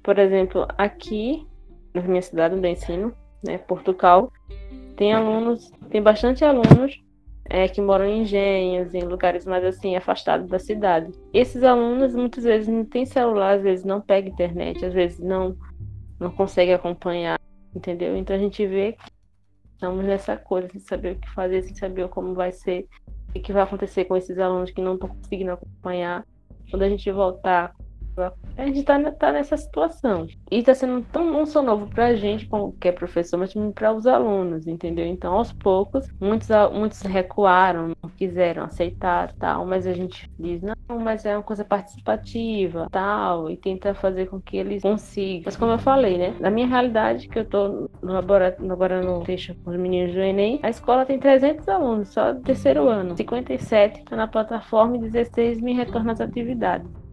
[0.02, 1.46] por exemplo, aqui
[1.94, 4.30] na minha cidade eu ensino, né, Portugal,
[4.96, 7.02] tem alunos, tem bastante alunos
[7.48, 11.10] é, que moram em engenhos, em lugares mais assim afastados da cidade.
[11.32, 15.56] Esses alunos muitas vezes não têm celular, às vezes não pegam internet, às vezes não
[16.18, 17.38] não conseguem acompanhar,
[17.74, 18.16] entendeu?
[18.16, 19.15] Então a gente vê que
[19.76, 22.88] estamos nessa coisa, sem saber o que fazer, sem saber como vai ser,
[23.28, 26.26] o que vai acontecer com esses alunos que não estão conseguindo acompanhar.
[26.70, 27.74] Quando a gente voltar
[28.56, 30.26] a gente tá, tá nessa situação.
[30.50, 32.48] E tá sendo tão não só novo pra gente,
[32.80, 35.06] que é professor, mas também para os alunos, entendeu?
[35.06, 40.98] Então, aos poucos, muitos, muitos recuaram, não quiseram aceitar tal, mas a gente diz, não,
[41.00, 45.42] mas é uma coisa participativa, tal, e tenta fazer com que eles consigam.
[45.44, 46.34] Mas como eu falei, né?
[46.40, 48.16] Na minha realidade, que eu tô no
[49.26, 53.16] deixa com os meninos do Enem, a escola tem 300 alunos, só do terceiro ano.
[53.16, 57.05] 57 tá na plataforma e 16 me retornam às atividades.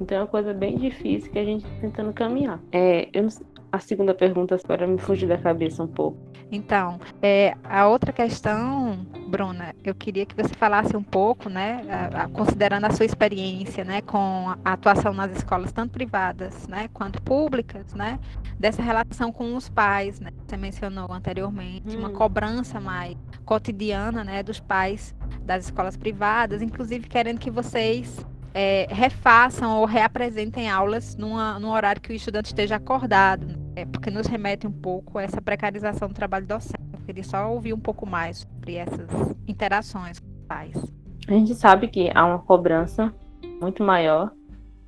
[0.00, 2.58] Então é uma coisa bem difícil que a gente está tentando caminhar.
[2.72, 3.30] É, eu não,
[3.72, 6.18] a segunda pergunta para me fugir da cabeça um pouco.
[6.52, 12.24] Então, é, a outra questão, Bruna, eu queria que você falasse um pouco, né, a,
[12.24, 17.22] a, considerando a sua experiência, né, com a atuação nas escolas tanto privadas, né, quanto
[17.22, 18.18] públicas, né,
[18.58, 22.00] dessa relação com os pais, né, você mencionou anteriormente, hum.
[22.00, 28.86] uma cobrança mais cotidiana, né, dos pais das escolas privadas, inclusive querendo que vocês é,
[28.90, 33.84] refaçam ou reapresentem aulas numa, num horário que o estudante esteja acordado, né?
[33.86, 36.80] porque nos remete um pouco a essa precarização do trabalho docente.
[36.92, 39.08] Eu queria só ouvir um pouco mais sobre essas
[39.46, 40.92] interações com os pais.
[41.28, 43.14] A gente sabe que há uma cobrança
[43.60, 44.32] muito maior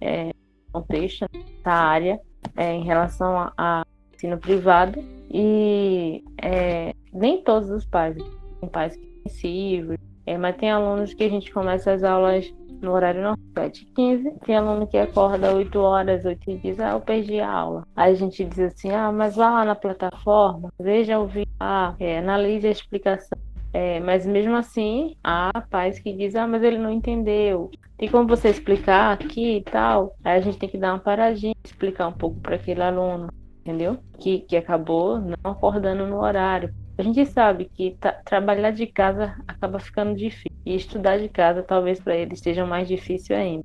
[0.00, 1.26] é, no contexto
[1.62, 2.20] da área
[2.56, 8.16] é, em relação a, ensino privado e é, nem todos os pais,
[8.60, 13.22] tem pais que é, mas tem alunos que a gente começa as aulas no horário
[13.22, 17.40] normal, 7 15 Tem aluno que acorda 8 horas, 8 e diz, ah, eu perdi
[17.40, 17.86] a aula.
[17.96, 21.94] Aí a gente diz assim, ah, mas vá lá na plataforma, veja o vídeo, ah,
[21.98, 23.38] é, analise a explicação.
[23.72, 27.70] É, mas mesmo assim, há pais que dizem, ah, mas ele não entendeu.
[27.96, 30.14] Tem como você explicar aqui e tal?
[30.22, 33.28] Aí a gente tem que dar uma paradinha, explicar um pouco para aquele aluno,
[33.60, 33.96] entendeu?
[34.18, 36.74] Que, que acabou não acordando no horário.
[36.98, 40.52] A gente sabe que trabalhar de casa acaba ficando difícil.
[40.64, 43.64] E estudar de casa talvez para eles seja mais difícil ainda.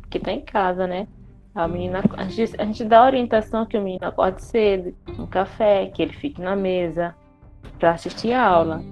[0.00, 1.06] Porque tá em casa, né?
[1.54, 5.26] A menina, a gente, a gente dá a orientação que o menino acorde cedo, um
[5.26, 7.14] café, que ele fique na mesa
[7.78, 8.82] para assistir a aula.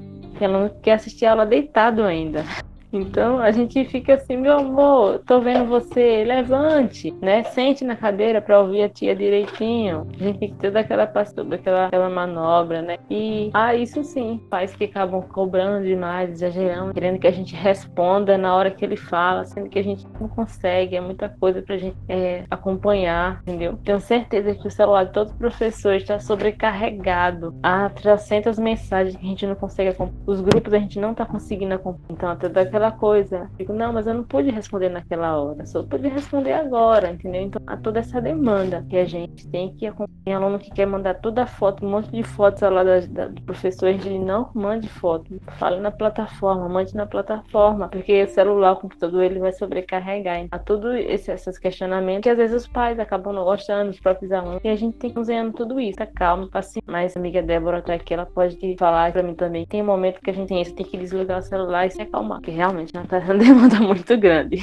[0.41, 2.45] Ela não quer assistir a aula deitado ainda.
[2.93, 7.43] Então a gente fica assim, meu amor, tô vendo você, levante, né?
[7.45, 10.07] Sente na cadeira para ouvir a tia direitinho.
[10.19, 12.99] A gente tem que ter daquela pastora, daquela aquela manobra, né?
[13.11, 18.39] E ah, isso sim, pais que acabam cobrando demais, exagerando, querendo que a gente responda
[18.39, 21.77] na hora que ele fala, sendo que a gente não consegue, é muita coisa pra
[21.77, 23.79] gente é, acompanhar, entendeu?
[23.85, 27.55] Tenho certeza que o celular de todos os professores está sobrecarregado.
[27.63, 30.19] Há 300 mensagens que a gente não consegue acompanhar.
[30.27, 31.99] Os grupos a gente não tá conseguindo acompanhar.
[32.11, 33.51] Então, até daquela coisa.
[33.59, 37.43] Digo, não, mas eu não pude responder naquela hora, só pude responder agora, entendeu?
[37.43, 40.09] Então, há toda essa demanda que a gente tem que acompanhar.
[40.25, 43.29] Tem aluno que quer mandar toda a foto, um monte de fotos lá da, da,
[43.29, 45.41] do professor, gente não mande foto.
[45.59, 50.39] Fale na plataforma, mande na plataforma, porque o celular, o computador, ele vai sobrecarregar.
[50.39, 54.01] Então, há todos esse, esses questionamentos que às vezes os pais acabam não gostando, os
[54.01, 55.99] próprios alunos, e a gente tem que cozinhando tudo isso.
[55.99, 56.85] Tá calmo, paciente.
[56.87, 59.67] Mas a amiga Débora tá aqui, ela pode falar pra mim também.
[59.67, 62.03] Tem um momento que a gente tem isso, tem que desligar o celular e se
[62.03, 64.63] acalmar, porque realmente ela tá uma demanda muito grande.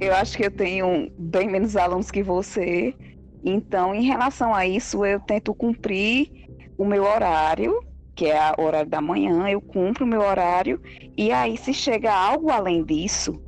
[0.00, 2.94] Eu acho que eu tenho bem menos alunos que você.
[3.44, 7.78] Então, em relação a isso, eu tento cumprir o meu horário,
[8.14, 10.80] que é o horário da manhã, eu cumpro o meu horário.
[11.16, 13.40] E aí, se chega algo além disso,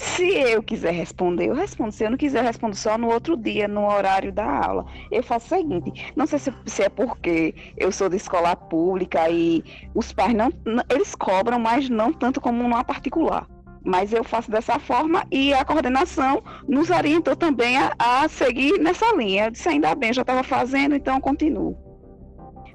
[0.00, 1.92] se eu quiser responder, eu respondo.
[1.92, 4.86] Se eu não quiser, eu respondo só no outro dia, no horário da aula.
[5.10, 9.28] Eu faço o seguinte: não sei se, se é porque eu sou de escola pública
[9.28, 9.62] e
[9.94, 10.50] os pais não,
[10.88, 13.46] eles cobram, mas não tanto como numa particular.
[13.84, 19.14] Mas eu faço dessa forma e a coordenação nos orientou também a, a seguir nessa
[19.14, 19.46] linha.
[19.46, 21.76] Eu disse, ainda bem, já estava fazendo, então eu continuo.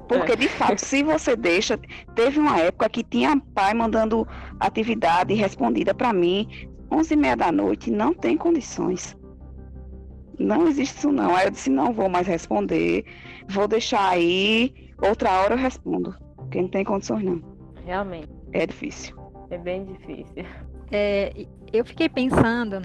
[0.07, 0.35] Porque, é.
[0.35, 1.79] de fato, se você deixa.
[2.13, 4.27] Teve uma época que tinha pai mandando
[4.59, 6.47] atividade respondida para mim,
[6.91, 9.15] 11 e meia da noite, não tem condições.
[10.37, 11.35] Não existe isso, não.
[11.35, 13.05] Aí eu disse: não vou mais responder,
[13.47, 16.15] vou deixar aí, outra hora eu respondo.
[16.35, 17.41] Porque não tem condições, não.
[17.85, 18.29] Realmente.
[18.51, 19.15] É difícil.
[19.49, 20.45] É bem difícil.
[20.91, 21.33] É,
[21.71, 22.81] eu fiquei pensando,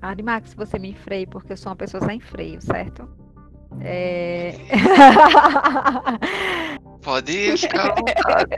[0.00, 3.08] Arimax, você me freie, porque eu sou uma pessoa sem freio, certo?
[3.80, 4.54] É...
[7.02, 8.56] Pode ficar à vontade.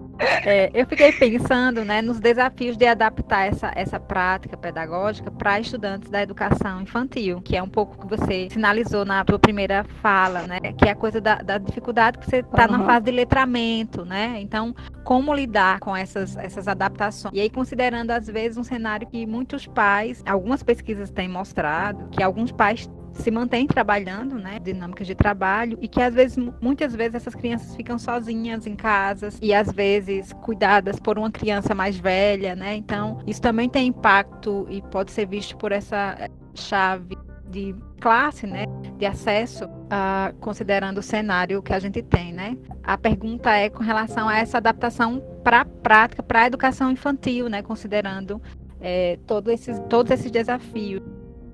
[0.18, 6.10] É, eu fiquei pensando né, nos desafios de adaptar essa, essa prática pedagógica para estudantes
[6.10, 10.60] da educação infantil, que é um pouco que você sinalizou na sua primeira fala, né?
[10.78, 12.78] Que é a coisa da, da dificuldade que você está uhum.
[12.78, 14.38] na fase de letramento, né?
[14.40, 14.74] Então,
[15.04, 17.34] como lidar com essas, essas adaptações?
[17.34, 22.22] E aí, considerando, às vezes, um cenário que muitos pais, algumas pesquisas têm mostrado, que
[22.22, 27.16] alguns pais se mantém trabalhando, né, dinâmicas de trabalho e que às vezes, muitas vezes
[27.16, 32.54] essas crianças ficam sozinhas em casas e às vezes cuidadas por uma criança mais velha,
[32.54, 32.74] né?
[32.76, 37.16] Então, isso também tem impacto e pode ser visto por essa eh, chave
[37.48, 38.66] de classe, né,
[38.98, 42.56] de acesso, uh, considerando o cenário que a gente tem, né?
[42.82, 47.48] A pergunta é com relação a essa adaptação para a prática, para a educação infantil,
[47.48, 48.42] né, considerando
[48.80, 51.02] é, esses, todos esses desafios.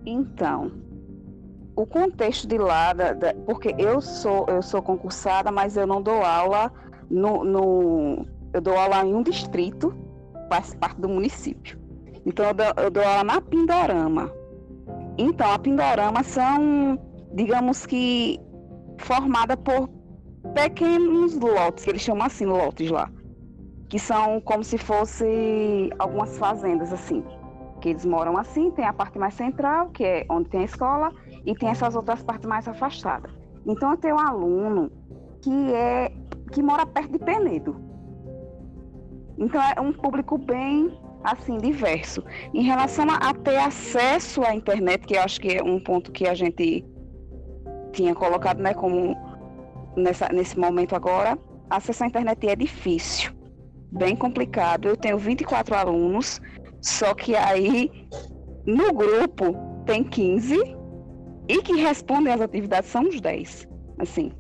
[0.05, 0.73] Então,
[1.75, 6.03] o contexto de lá, da, da, porque eu sou eu sou concursada, mas eu não
[6.03, 6.73] dou aula
[7.11, 9.95] no, no eu dou aula em um distrito,
[10.49, 11.79] faz parte do município.
[12.27, 14.31] Então eu dou, eu dou aula na Pindorama.
[15.17, 16.99] Então a Pindorama são,
[17.35, 18.39] digamos que
[18.99, 19.89] formada por
[20.55, 23.11] pequenos lotes, que eles chamam assim lotes lá,
[23.89, 27.25] que são como se fosse algumas fazendas assim,
[27.81, 31.13] que eles moram assim, tem a parte mais central, que é onde tem a escola,
[31.45, 33.33] e tem essas outras partes mais afastadas.
[33.67, 34.91] Então eu tenho um aluno
[35.43, 36.13] que é
[36.53, 37.77] que mora perto de Penedo.
[39.39, 42.23] Então é um público bem assim diverso.
[42.53, 46.13] Em relação a, a ter acesso à internet, que eu acho que é um ponto
[46.13, 46.85] que a gente
[47.93, 49.17] tinha colocado, né, como
[49.97, 51.39] nessa, nesse momento agora,
[51.71, 53.33] acesso à internet é difícil,
[53.91, 54.89] bem complicado.
[54.89, 56.41] Eu tenho 24 alunos,
[56.81, 57.91] só que aí
[58.67, 59.55] no grupo
[59.87, 60.82] tem 15
[61.49, 64.33] e que respondem às atividades são os 10, assim.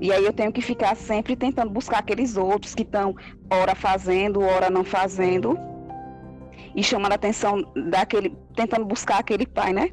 [0.00, 3.14] E aí eu tenho que ficar sempre tentando buscar aqueles outros que estão
[3.50, 5.56] ora fazendo, ora não fazendo,
[6.74, 9.90] e chamando a atenção daquele, tentando buscar aquele pai, né?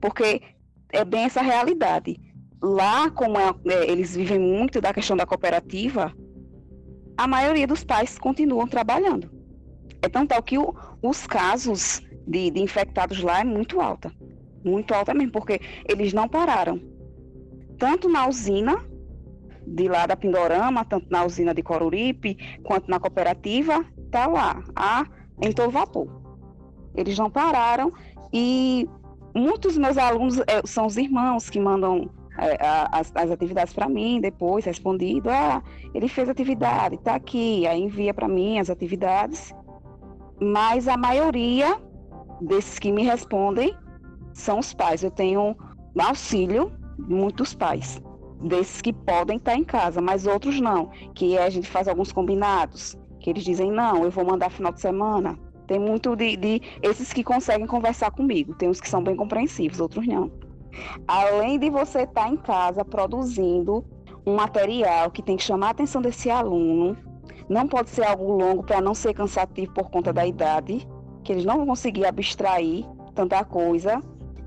[0.00, 0.42] Porque
[0.92, 2.20] é bem essa realidade.
[2.60, 6.12] Lá, como é, é, eles vivem muito da questão da cooperativa,
[7.16, 9.30] a maioria dos pais continuam trabalhando.
[10.02, 14.12] É tão tal que o, os casos de, de infectados lá é muito alta
[14.68, 16.80] muito alta mesmo, porque eles não pararam.
[17.78, 18.84] Tanto na usina
[19.66, 25.06] de lá da Pindorama, tanto na usina de Coruripe, quanto na cooperativa, tá lá, a,
[25.42, 26.08] em todo vapor.
[26.94, 27.92] Eles não pararam
[28.32, 28.88] e
[29.34, 32.56] muitos meus alunos é, são os irmãos que mandam é,
[32.92, 35.62] as, as, atividades para mim, depois respondido, ah,
[35.94, 39.52] ele fez atividade, tá aqui, aí envia para mim as atividades,
[40.40, 41.78] mas a maioria
[42.40, 43.74] desses que me respondem
[44.40, 45.02] são os pais.
[45.02, 45.56] Eu tenho
[45.96, 48.00] um auxílio muitos pais
[48.40, 52.96] desses que podem estar em casa, mas outros não, que a gente faz alguns combinados,
[53.20, 55.38] que eles dizem não, eu vou mandar final de semana.
[55.66, 59.80] Tem muito de, de esses que conseguem conversar comigo, tem uns que são bem compreensivos,
[59.80, 60.30] outros não.
[61.06, 63.84] Além de você estar em casa produzindo
[64.24, 66.96] um material que tem que chamar a atenção desse aluno,
[67.48, 70.86] não pode ser algo longo para não ser cansativo por conta da idade,
[71.24, 74.00] que eles não vão conseguir abstrair tanta coisa.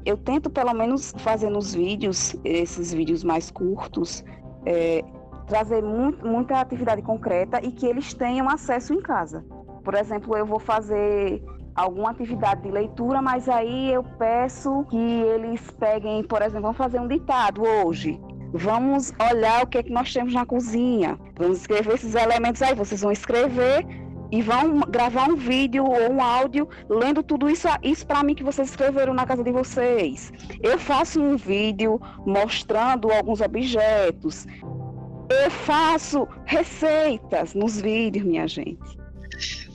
[0.05, 4.23] Eu tento, pelo menos, fazer nos vídeos, esses vídeos mais curtos,
[4.65, 5.03] é,
[5.47, 9.43] trazer muita atividade concreta e que eles tenham acesso em casa.
[9.83, 11.43] Por exemplo, eu vou fazer
[11.75, 16.99] alguma atividade de leitura, mas aí eu peço que eles peguem, por exemplo, vamos fazer
[16.99, 18.19] um ditado hoje.
[18.53, 21.17] Vamos olhar o que, é que nós temos na cozinha.
[21.37, 22.75] Vamos escrever esses elementos aí.
[22.75, 23.85] Vocês vão escrever
[24.31, 28.43] e vão gravar um vídeo ou um áudio lendo tudo isso, isso para mim que
[28.43, 30.31] vocês escreveram na casa de vocês.
[30.61, 34.47] Eu faço um vídeo mostrando alguns objetos.
[35.29, 38.99] Eu faço receitas nos vídeos, minha gente.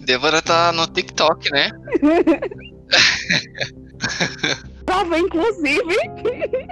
[0.01, 1.71] Débora tá no TikTok, né?
[4.87, 5.97] Tava, inclusive,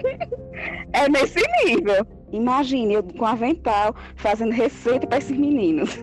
[0.92, 2.06] é nesse nível.
[2.32, 5.98] Imagine eu com avental fazendo receita para esses meninos.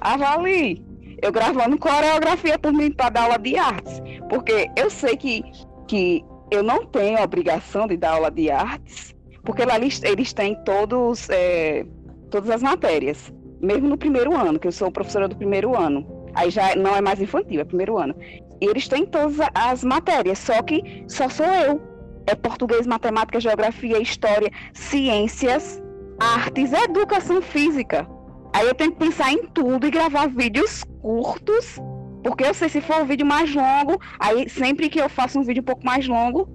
[0.00, 0.91] Avalie.
[1.22, 4.02] Eu gravando coreografia para dar aula de artes.
[4.28, 5.44] Porque eu sei que,
[5.86, 10.32] que eu não tenho a obrigação de dar aula de artes, porque lá eles, eles
[10.32, 11.86] têm todos, é,
[12.28, 13.32] todas as matérias.
[13.60, 16.04] Mesmo no primeiro ano, que eu sou professora do primeiro ano.
[16.34, 18.14] Aí já não é mais infantil, é primeiro ano.
[18.60, 21.80] E eles têm todas as matérias, só que só sou eu.
[22.26, 25.82] É português, matemática, geografia, história, ciências,
[26.18, 28.08] artes, educação física.
[28.52, 31.78] Aí eu tenho que pensar em tudo e gravar vídeos curtos,
[32.22, 35.42] porque eu sei se for um vídeo mais longo, aí sempre que eu faço um
[35.42, 36.48] vídeo um pouco mais longo,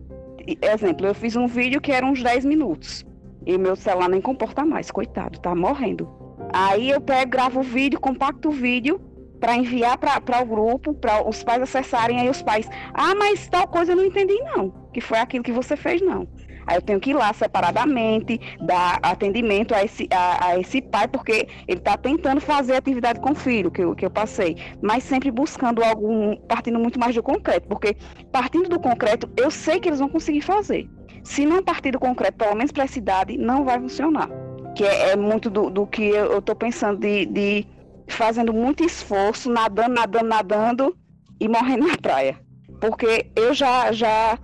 [0.62, 3.06] exemplo, eu fiz um vídeo que era uns 10 minutos.
[3.46, 6.08] E meu celular nem comporta mais, coitado, tá morrendo.
[6.54, 9.02] Aí eu pego, gravo o vídeo, compacto o vídeo
[9.40, 13.68] para enviar para o grupo, para os pais acessarem, aí os pais, ah, mas tal
[13.68, 16.28] coisa eu não entendi não, que foi aquilo que você fez não.
[16.68, 21.08] Aí eu tenho que ir lá separadamente, dar atendimento a esse, a, a esse pai,
[21.08, 25.04] porque ele está tentando fazer atividade com o filho, que eu, que eu passei, mas
[25.04, 27.96] sempre buscando algo, partindo muito mais do concreto, porque
[28.32, 30.90] partindo do concreto, eu sei que eles vão conseguir fazer.
[31.24, 34.30] Se não partir do concreto, pelo menos para essa idade, não vai funcionar.
[34.76, 37.66] Que é, é muito do, do, que eu estou pensando de, de
[38.08, 40.98] fazendo muito esforço, nadando, nadando, nadando
[41.40, 42.38] e morrendo na praia.
[42.80, 44.38] Porque eu já, já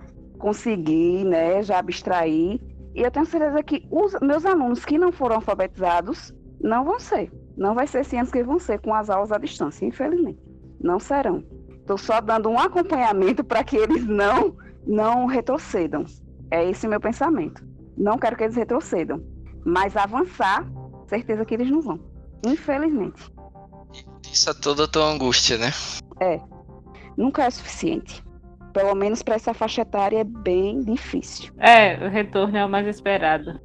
[0.44, 2.60] consegui, né, já abstrair,
[2.94, 7.32] e eu tenho certeza que os meus alunos que não foram alfabetizados não vão ser.
[7.56, 10.38] Não vai ser esse ano que vão ser com as aulas à distância, infelizmente.
[10.78, 11.42] Não serão.
[11.80, 14.54] Estou só dando um acompanhamento para que eles não,
[14.86, 16.04] não retrocedam.
[16.50, 17.66] É esse o meu pensamento.
[17.96, 19.24] Não quero que eles retrocedam.
[19.64, 20.70] Mas avançar,
[21.06, 21.98] certeza que eles não vão.
[22.46, 23.32] Infelizmente.
[24.30, 25.70] Isso é toda a tua angústia, né?
[26.20, 26.38] É.
[27.16, 28.22] Nunca é suficiente.
[28.74, 31.52] Pelo menos para essa faixa etária é bem difícil.
[31.58, 33.60] É, o retorno é o mais esperado.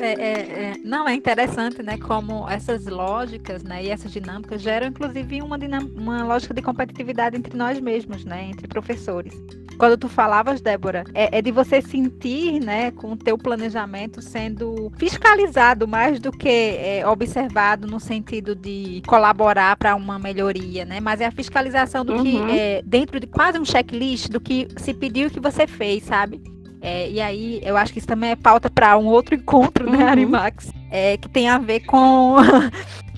[0.00, 4.86] É, é, é, não, é interessante, né, como essas lógicas, né, e essas dinâmicas geram,
[4.86, 5.58] inclusive, uma,
[5.94, 9.34] uma lógica de competitividade entre nós mesmos, né, entre professores.
[9.78, 14.92] Quando tu falavas, Débora, é, é de você sentir, né, com o teu planejamento sendo
[14.96, 21.20] fiscalizado mais do que é, observado no sentido de colaborar para uma melhoria, né, mas
[21.20, 22.22] é a fiscalização do uhum.
[22.22, 26.42] que, é, dentro de quase um checklist do que se pediu que você fez, sabe?
[26.80, 29.98] É, e aí, eu acho que isso também é pauta para um outro encontro, né,
[29.98, 30.08] uhum.
[30.08, 30.72] Arimax?
[30.90, 32.36] É, que tem a ver com.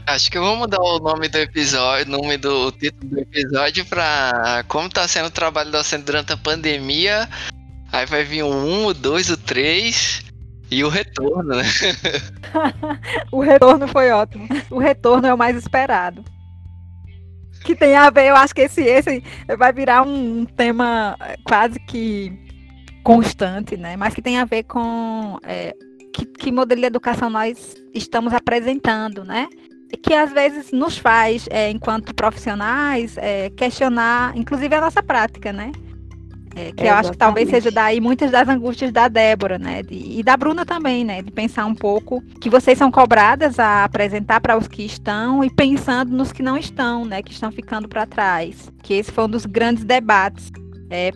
[0.07, 3.85] Acho que eu vou mudar o nome do episódio, o nome do título do episódio
[3.87, 7.29] para como está sendo o trabalho docente durante a pandemia.
[7.93, 10.25] Aí vai vir o 1, o 2, o 3
[10.71, 11.65] e o retorno, né?
[13.33, 14.49] o retorno foi ótimo.
[14.71, 16.25] O retorno é o mais esperado.
[17.65, 19.23] Que tem a ver, eu acho que esse, esse
[19.59, 22.33] vai virar um tema quase que
[23.03, 23.97] constante, né?
[23.97, 25.75] Mas que tem a ver com é,
[26.13, 29.49] que, que, modelo de educação nós estamos apresentando, né?
[30.03, 35.73] Que às vezes nos faz, é, enquanto profissionais, é, questionar, inclusive a nossa prática, né?
[36.55, 39.83] É, que eu acho que talvez seja daí muitas das angústias da Débora, né?
[39.83, 41.23] De, e da Bruna também, né?
[41.23, 45.51] De pensar um pouco que vocês são cobradas a apresentar para os que estão e
[45.51, 47.23] pensando nos que não estão, né?
[47.23, 48.71] Que estão ficando para trás.
[48.83, 50.51] Que esse foi um dos grandes debates
[50.91, 51.13] é,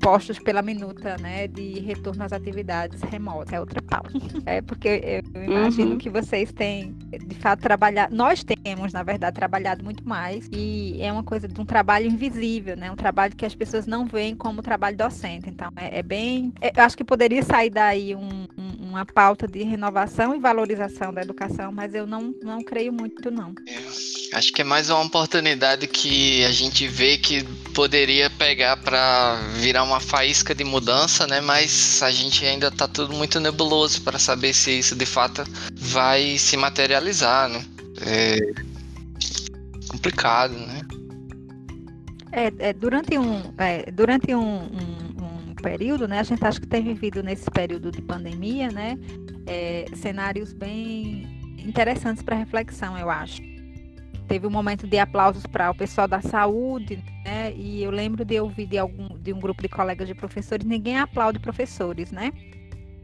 [0.00, 3.52] postos pela minuta né, de retorno às atividades remotas.
[3.52, 4.12] É outra pauta.
[4.46, 5.98] É porque eu imagino uhum.
[5.98, 6.96] que vocês têm,
[7.26, 8.14] de fato, trabalhado.
[8.14, 10.48] Nós temos, na verdade, trabalhado muito mais.
[10.52, 12.90] E é uma coisa de um trabalho invisível, né?
[12.90, 15.50] Um trabalho que as pessoas não veem como trabalho docente.
[15.50, 16.52] Então, é, é bem.
[16.60, 21.12] É, eu acho que poderia sair daí um, um, uma pauta de renovação e valorização
[21.12, 23.52] da educação, mas eu não, não creio muito, não.
[23.66, 27.42] É, acho que é mais uma oportunidade que a gente vê que
[27.74, 31.40] poderia pegar para virar uma faísca de mudança, né?
[31.40, 36.38] Mas a gente ainda está tudo muito nebuloso para saber se isso de fato vai
[36.38, 37.64] se materializar, né?
[38.06, 38.38] É
[39.88, 40.80] complicado, né?
[42.30, 46.20] É, é durante um, é, durante um, um, um, período, né?
[46.20, 48.98] A gente acha que tem vivido nesse período de pandemia, né?
[49.46, 51.26] É, cenários bem
[51.58, 53.40] interessantes para reflexão, eu acho
[54.28, 57.52] teve um momento de aplausos para o pessoal da saúde, né?
[57.56, 60.98] E eu lembro de ouvir de algum de um grupo de colegas de professores, ninguém
[60.98, 62.30] aplaude professores, né?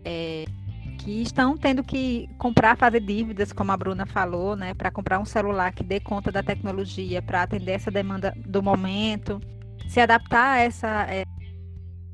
[0.04, 0.44] É,
[0.98, 4.74] que estão tendo que comprar, fazer dívidas, como a Bruna falou, né?
[4.74, 9.40] Para comprar um celular que dê conta da tecnologia, para atender essa demanda do momento,
[9.88, 11.24] se adaptar a essa é,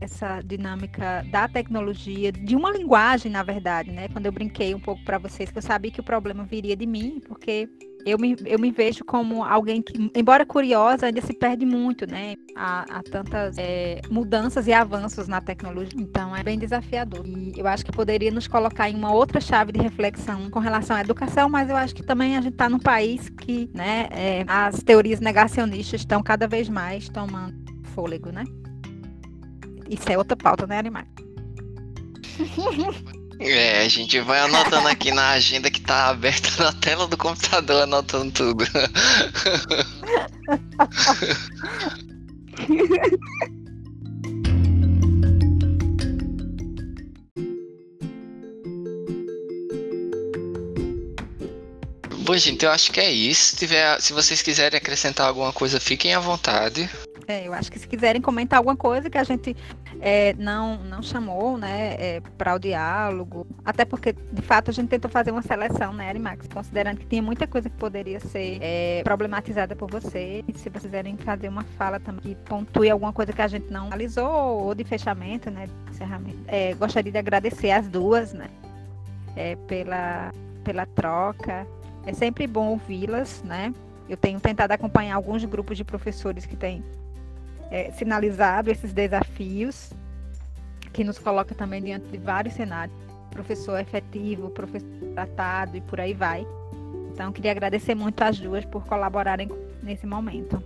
[0.00, 4.08] essa dinâmica da tecnologia, de uma linguagem, na verdade, né?
[4.08, 6.86] Quando eu brinquei um pouco para vocês, que eu sabia que o problema viria de
[6.86, 7.68] mim, porque
[8.05, 12.34] eu me, eu me vejo como alguém que, embora curiosa, ainda se perde muito, né?
[12.57, 16.01] Há, há tantas é, mudanças e avanços na tecnologia.
[16.01, 17.26] Então é bem desafiador.
[17.26, 20.96] E eu acho que poderia nos colocar em uma outra chave de reflexão com relação
[20.96, 24.44] à educação, mas eu acho que também a gente está num país que né, é,
[24.46, 27.55] as teorias negacionistas estão cada vez mais tomando
[27.94, 28.44] fôlego, né?
[29.88, 31.07] Isso é outra pauta, né, Animar?
[33.41, 37.84] É, a gente vai anotando aqui na agenda que tá aberta na tela do computador,
[37.84, 38.64] anotando tudo.
[52.18, 53.53] Bom, gente, eu acho que é isso.
[53.53, 56.91] Se, tiver, se vocês quiserem acrescentar alguma coisa, fiquem à vontade.
[57.26, 59.57] É, eu acho que se quiserem comentar alguma coisa que a gente
[60.01, 64.88] é, não, não chamou, né, é, para o diálogo, até porque, de fato, a gente
[64.88, 69.03] tentou fazer uma seleção, né, Max, considerando que tinha muita coisa que poderia ser é,
[69.05, 70.42] problematizada por você.
[70.48, 73.70] E se vocês quiserem fazer uma fala também que pontue alguma coisa que a gente
[73.70, 78.48] não analisou, ou de fechamento, né, de encerramento, é, gostaria de agradecer as duas, né,
[79.36, 80.32] é, pela,
[80.64, 81.66] pela troca.
[82.07, 83.74] É sempre bom ouvi-las, né?
[84.09, 86.82] Eu tenho tentado acompanhar alguns grupos de professores que têm
[87.70, 89.92] é, sinalizado esses desafios,
[90.92, 92.96] que nos coloca também diante de vários cenários.
[93.30, 96.46] Professor efetivo, professor tratado e por aí vai.
[97.12, 99.48] Então, queria agradecer muito às duas por colaborarem
[99.82, 100.62] nesse momento.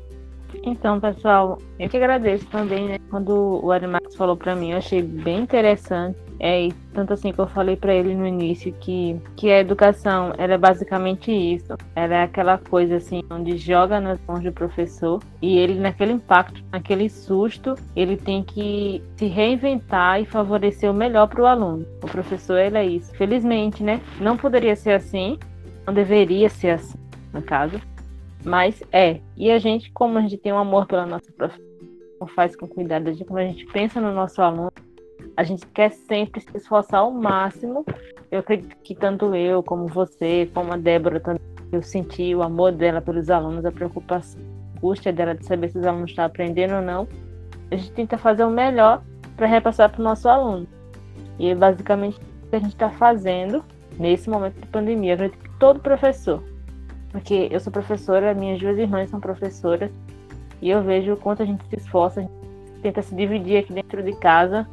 [0.62, 2.98] Então, pessoal, eu que agradeço também, né?
[3.10, 6.16] Quando o Arimax falou para mim, eu achei bem interessante.
[6.40, 10.54] É, tanto assim que eu falei para ele no início que, que a educação era
[10.54, 11.76] é basicamente isso.
[11.94, 16.62] Era é aquela coisa assim, onde joga nas mãos do professor e ele, naquele impacto,
[16.72, 21.86] naquele susto, ele tem que se reinventar e favorecer o melhor para o aluno.
[22.02, 23.14] O professor, ele é isso.
[23.14, 24.00] Felizmente, né?
[24.20, 25.38] Não poderia ser assim,
[25.86, 26.98] não deveria ser assim,
[27.32, 27.80] no caso.
[28.44, 29.20] Mas é.
[29.36, 31.64] E a gente, como a gente tem um amor pela nossa profissão,
[32.34, 34.72] faz com cuidado, como a gente pensa no nosso aluno,
[35.36, 37.84] a gente quer sempre se esforçar ao máximo.
[38.30, 41.20] Eu acredito que tanto eu, como você, como a Débora
[41.72, 44.40] eu senti o amor dela pelos alunos, a preocupação,
[44.74, 47.08] a angústia dela de saber se os alunos estão aprendendo ou não.
[47.70, 49.02] A gente tenta fazer o melhor
[49.36, 50.66] para repassar para o nosso aluno.
[51.38, 53.64] E é basicamente o que a gente está fazendo
[53.98, 55.12] nesse momento de pandemia.
[55.12, 56.42] Eu acredito que todo professor,
[57.10, 59.90] porque eu sou professora, minhas duas irmãs são professoras,
[60.62, 62.32] e eu vejo o quanto a gente se esforça, a gente
[62.82, 64.68] tenta se dividir aqui dentro de casa,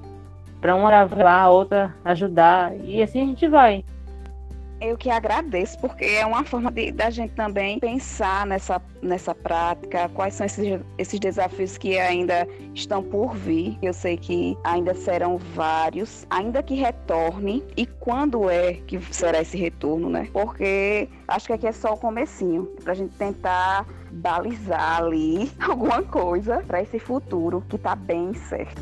[0.61, 3.83] para uma lá, a outra ajudar, e assim a gente vai.
[4.81, 10.09] Eu que agradeço, porque é uma forma de, da gente também pensar nessa, nessa prática,
[10.09, 13.77] quais são esses, esses desafios que ainda estão por vir.
[13.79, 19.55] Eu sei que ainda serão vários, ainda que retorne, e quando é que será esse
[19.55, 20.27] retorno, né?
[20.33, 26.01] Porque acho que aqui é só o comecinho, para a gente tentar balizar ali alguma
[26.01, 28.81] coisa para esse futuro que está bem certo.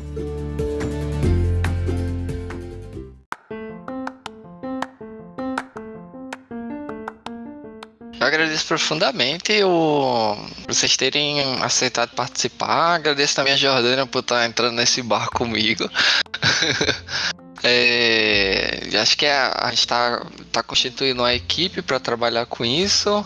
[8.20, 10.36] Eu agradeço profundamente o,
[10.68, 12.96] vocês terem aceitado participar.
[12.96, 15.90] Agradeço também a Jordana por estar entrando nesse bar comigo.
[17.62, 23.22] É, acho que a gente está tá constituindo uma equipe para trabalhar com isso.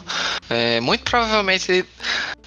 [0.50, 1.84] É, muito provavelmente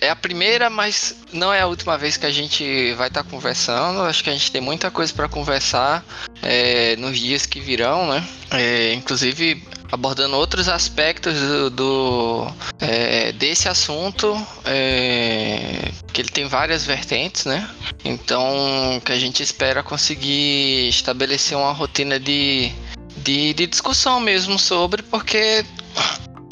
[0.01, 3.29] é a primeira, mas não é a última vez que a gente vai estar tá
[3.29, 4.01] conversando.
[4.01, 6.03] Acho que a gente tem muita coisa para conversar
[6.41, 8.27] é, nos dias que virão, né?
[8.51, 12.47] É, inclusive abordando outros aspectos do, do
[12.79, 14.35] é, desse assunto
[14.65, 17.69] é, que ele tem várias vertentes né?
[18.03, 22.71] Então que a gente espera conseguir estabelecer uma rotina de,
[23.17, 25.65] de, de discussão mesmo sobre porque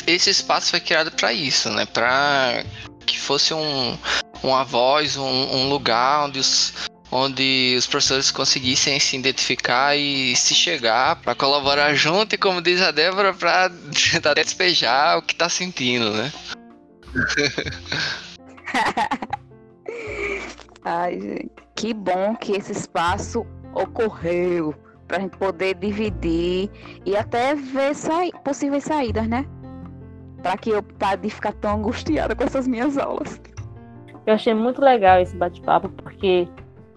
[0.07, 1.85] esse espaço foi criado para isso né?
[1.85, 2.63] Para
[3.05, 3.97] que fosse um,
[4.41, 6.73] uma voz, um, um lugar onde os,
[7.11, 12.81] onde os professores conseguissem se identificar e se chegar para colaborar junto e, como diz
[12.81, 13.69] a Débora, para
[14.11, 16.31] tentar despejar o que está sentindo, né?
[20.83, 24.73] Ai, gente, que bom que esse espaço ocorreu
[25.07, 26.69] para a gente poder dividir
[27.05, 29.45] e até ver saí possíveis saídas, né?
[30.45, 33.41] para que eu pare de ficar tão angustiada com essas minhas aulas.
[34.27, 36.47] Eu achei muito legal esse bate-papo, porque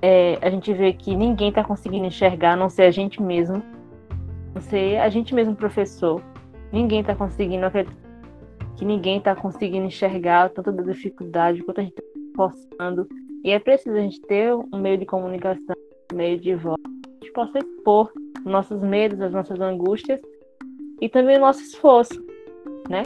[0.01, 3.63] é, a gente vê que ninguém está conseguindo enxergar, a não ser a gente mesmo,
[4.55, 6.23] não ser a gente mesmo professor.
[6.73, 7.67] Ninguém está conseguindo,
[8.77, 12.03] que ninguém está conseguindo enxergar tanta dificuldade quanto a gente está
[12.37, 13.09] forçando.
[13.43, 15.75] E é preciso a gente ter um meio de comunicação,
[16.13, 18.13] um meio de voz, a gente possa expor
[18.45, 20.21] nossos medos, as nossas angústias
[21.01, 22.25] e também o nosso esforço,
[22.89, 23.03] né?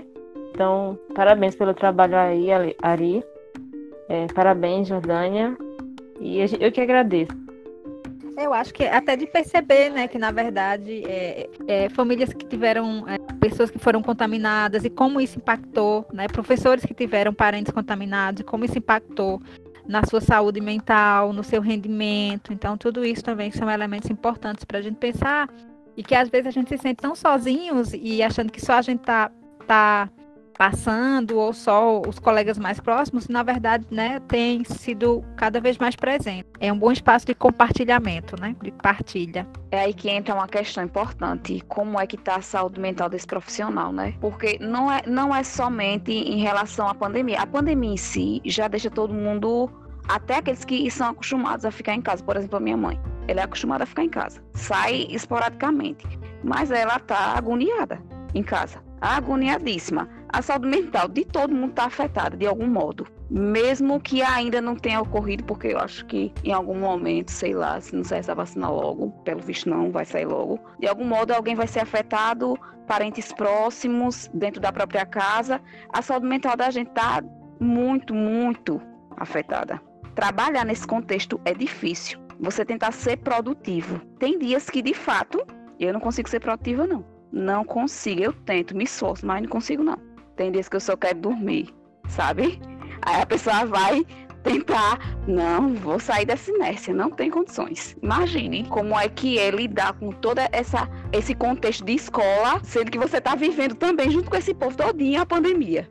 [0.50, 2.48] Então, parabéns pelo trabalho aí,
[2.82, 3.24] Ari.
[4.08, 5.56] É, parabéns, Jordânia.
[6.22, 7.32] E eu que agradeço.
[8.38, 13.04] Eu acho que até de perceber, né, que na verdade é, é, famílias que tiveram
[13.06, 18.40] é, pessoas que foram contaminadas e como isso impactou, né, professores que tiveram parentes contaminados
[18.40, 19.42] e como isso impactou
[19.86, 22.52] na sua saúde mental, no seu rendimento.
[22.52, 25.48] Então, tudo isso também são elementos importantes para a gente pensar
[25.96, 28.82] e que às vezes a gente se sente tão sozinhos e achando que só a
[28.82, 29.30] gente tá,
[29.66, 30.08] tá
[30.62, 35.96] passando ou só os colegas mais próximos, na verdade, né, tem sido cada vez mais
[35.96, 36.46] presente.
[36.60, 39.44] É um bom espaço de compartilhamento, né, de partilha.
[39.72, 43.26] É aí que entra uma questão importante, como é que está a saúde mental desse
[43.26, 44.14] profissional, né?
[44.20, 47.40] Porque não é, não é somente em relação à pandemia.
[47.40, 49.68] A pandemia em si já deixa todo mundo,
[50.06, 52.22] até aqueles que são acostumados a ficar em casa.
[52.22, 54.40] Por exemplo, a minha mãe, ela é acostumada a ficar em casa.
[54.54, 56.06] Sai esporadicamente,
[56.44, 58.00] mas ela está agoniada
[58.32, 63.06] em casa, agoniadíssima a saúde mental de todo mundo está afetada de algum modo.
[63.30, 67.80] Mesmo que ainda não tenha ocorrido, porque eu acho que em algum momento, sei lá,
[67.80, 71.32] se não sair essa vacina logo, pelo visto não vai sair logo, de algum modo
[71.32, 75.60] alguém vai ser afetado, parentes próximos, dentro da própria casa.
[75.92, 77.22] A saúde mental da gente está
[77.60, 78.80] muito, muito
[79.16, 79.80] afetada.
[80.14, 82.18] Trabalhar nesse contexto é difícil.
[82.40, 84.00] Você tentar ser produtivo.
[84.18, 85.46] Tem dias que, de fato,
[85.78, 87.04] eu não consigo ser produtiva, não.
[87.30, 88.20] Não consigo.
[88.20, 90.11] Eu tento, me esforço, mas não consigo, não.
[90.36, 91.68] Tem dias que eu só quero dormir,
[92.08, 92.60] sabe?
[93.02, 94.04] Aí a pessoa vai
[94.42, 97.96] tentar, não, vou sair dessa inércia, não tem condições.
[98.02, 102.98] Imagine como é que é lidar com toda essa esse contexto de escola, sendo que
[102.98, 105.88] você está vivendo também junto com esse povo todinho a pandemia.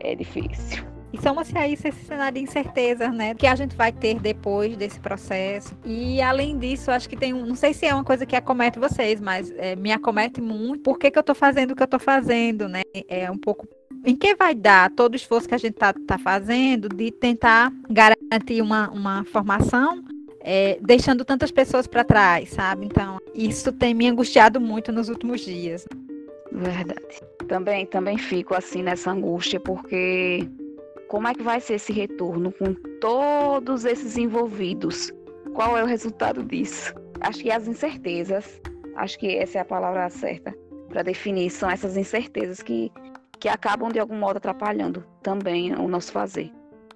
[0.00, 0.87] É difícil.
[1.12, 3.34] E soma-se aí esse cenário de incerteza, né?
[3.34, 5.74] Que a gente vai ter depois desse processo.
[5.84, 7.46] E além disso, acho que tem um.
[7.46, 10.82] Não sei se é uma coisa que acomete vocês, mas é, me acomete muito.
[10.82, 12.82] Por que, que eu tô fazendo o que eu tô fazendo, né?
[13.08, 13.66] É um pouco.
[14.04, 17.72] Em que vai dar todo o esforço que a gente tá, tá fazendo de tentar
[17.90, 20.04] garantir uma, uma formação
[20.40, 22.86] é, deixando tantas pessoas para trás, sabe?
[22.86, 25.84] Então, isso tem me angustiado muito nos últimos dias.
[26.52, 27.20] Verdade.
[27.46, 30.48] Também, também fico assim nessa angústia, porque
[31.08, 35.10] como é que vai ser esse retorno com todos esses envolvidos?
[35.54, 36.94] Qual é o resultado disso?
[37.20, 38.60] Acho que as incertezas,
[38.96, 40.54] acho que essa é a palavra certa
[40.88, 42.92] para definir, são essas incertezas que,
[43.40, 46.50] que acabam de algum modo atrapalhando também o nosso fazer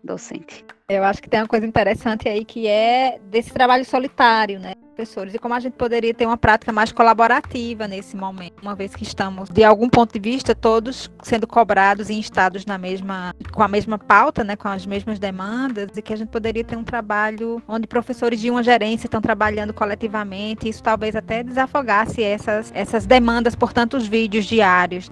[0.05, 0.65] docente.
[0.93, 4.75] Eu acho que tem uma coisa interessante aí que é desse trabalho solitário, né?
[4.95, 8.95] Professores, e como a gente poderia ter uma prática mais colaborativa nesse momento, uma vez
[8.95, 13.63] que estamos, de algum ponto de vista, todos sendo cobrados e instados na mesma, com
[13.63, 16.85] a mesma pauta, né, com as mesmas demandas, e que a gente poderia ter um
[16.85, 22.71] trabalho onde professores de uma gerência estão trabalhando coletivamente, e isso talvez até desafogasse essas,
[22.75, 25.11] essas demandas por tantos vídeos diários.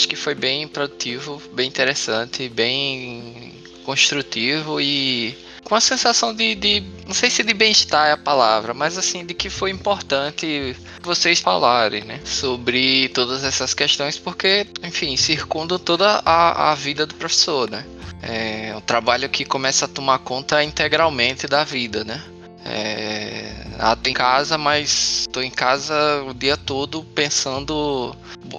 [0.00, 3.52] Acho que foi bem produtivo, bem interessante, bem
[3.84, 8.72] construtivo e com a sensação de, de não sei se de bem-estar é a palavra,
[8.72, 15.16] mas assim, de que foi importante vocês falarem, né, sobre todas essas questões, porque, enfim,
[15.18, 17.84] circundam toda a, a vida do professor, né.
[18.22, 22.22] É um trabalho que começa a tomar conta integralmente da vida, né.
[22.64, 28.14] É, Ah, tô em casa, mas tô em casa o dia todo pensando.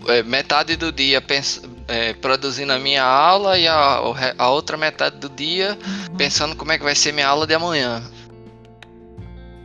[0.07, 4.01] É, metade do dia pens, é, produzindo a minha aula e a,
[4.35, 5.77] a outra metade do dia
[6.17, 8.01] pensando como é que vai ser minha aula de amanhã.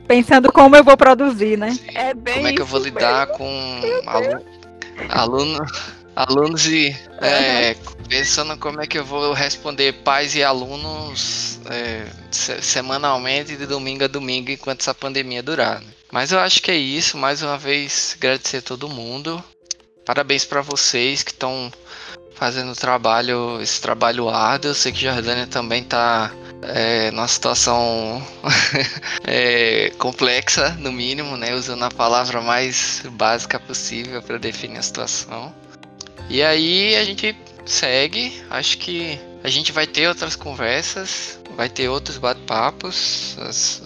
[0.06, 1.74] Pensando como eu vou produzir, né?
[1.94, 3.38] É bem como é que eu vou lidar mesmo.
[3.38, 4.42] com aluno,
[5.08, 5.66] aluno,
[6.16, 7.76] alunos e é,
[8.08, 14.08] pensando como é que eu vou responder pais e alunos é, semanalmente de domingo a
[14.08, 15.82] domingo enquanto essa pandemia durar.
[15.82, 15.88] Né?
[16.10, 17.18] Mas eu acho que é isso.
[17.18, 19.44] Mais uma vez agradecer a todo mundo.
[20.06, 21.70] Parabéns para vocês que estão
[22.34, 24.70] fazendo trabalho, esse trabalho árduo.
[24.70, 28.22] Eu sei que Jordânia também está é, numa situação
[29.26, 31.54] é, complexa, no mínimo, né?
[31.54, 35.52] Usando a palavra mais básica possível para definir a situação.
[36.28, 38.42] E aí a gente segue.
[38.50, 43.36] Acho que a gente vai ter outras conversas, vai ter outros bate-papos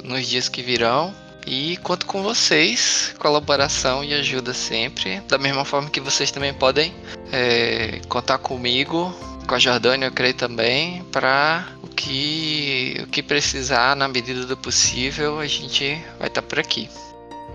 [0.05, 1.15] nos dias que virão.
[1.47, 5.21] E conto com vocês, colaboração e ajuda sempre.
[5.23, 6.95] Da mesma forma que vocês também podem
[7.33, 9.15] é, contar comigo,
[9.47, 14.57] com a Jordânia, eu creio também, para o que, o que precisar, na medida do
[14.57, 16.89] possível, a gente vai estar tá por aqui.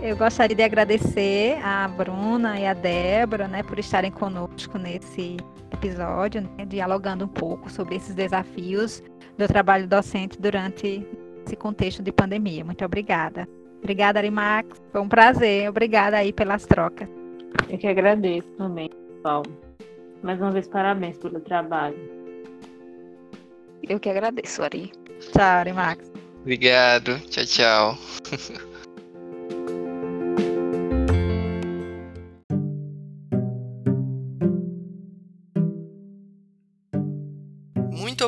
[0.01, 5.37] Eu gostaria de agradecer a Bruna e a Débora, né, por estarem conosco nesse
[5.71, 9.01] episódio, né, dialogando um pouco sobre esses desafios
[9.37, 11.05] do trabalho docente durante
[11.45, 12.63] esse contexto de pandemia.
[12.63, 13.47] Muito obrigada.
[13.79, 14.81] Obrigada, Arimax.
[14.91, 15.69] Foi um prazer.
[15.69, 17.07] Obrigada aí pelas trocas.
[17.69, 18.89] Eu que agradeço também,
[19.23, 19.51] Paulo.
[20.23, 21.97] Mais uma vez, parabéns pelo trabalho.
[23.87, 24.91] Eu que agradeço, Ari.
[25.31, 26.11] Tchau, Arimax.
[26.41, 27.19] Obrigado.
[27.29, 27.97] Tchau, tchau.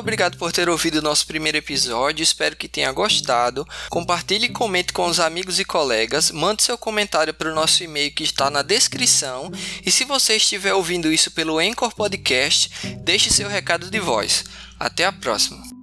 [0.08, 2.22] obrigado por ter ouvido o nosso primeiro episódio.
[2.22, 3.68] Espero que tenha gostado.
[3.90, 6.30] Compartilhe e comente com os amigos e colegas.
[6.30, 9.52] Mande seu comentário para o nosso e-mail que está na descrição.
[9.84, 12.70] E se você estiver ouvindo isso pelo Anchor Podcast,
[13.04, 14.46] deixe seu recado de voz.
[14.80, 15.77] Até a próxima.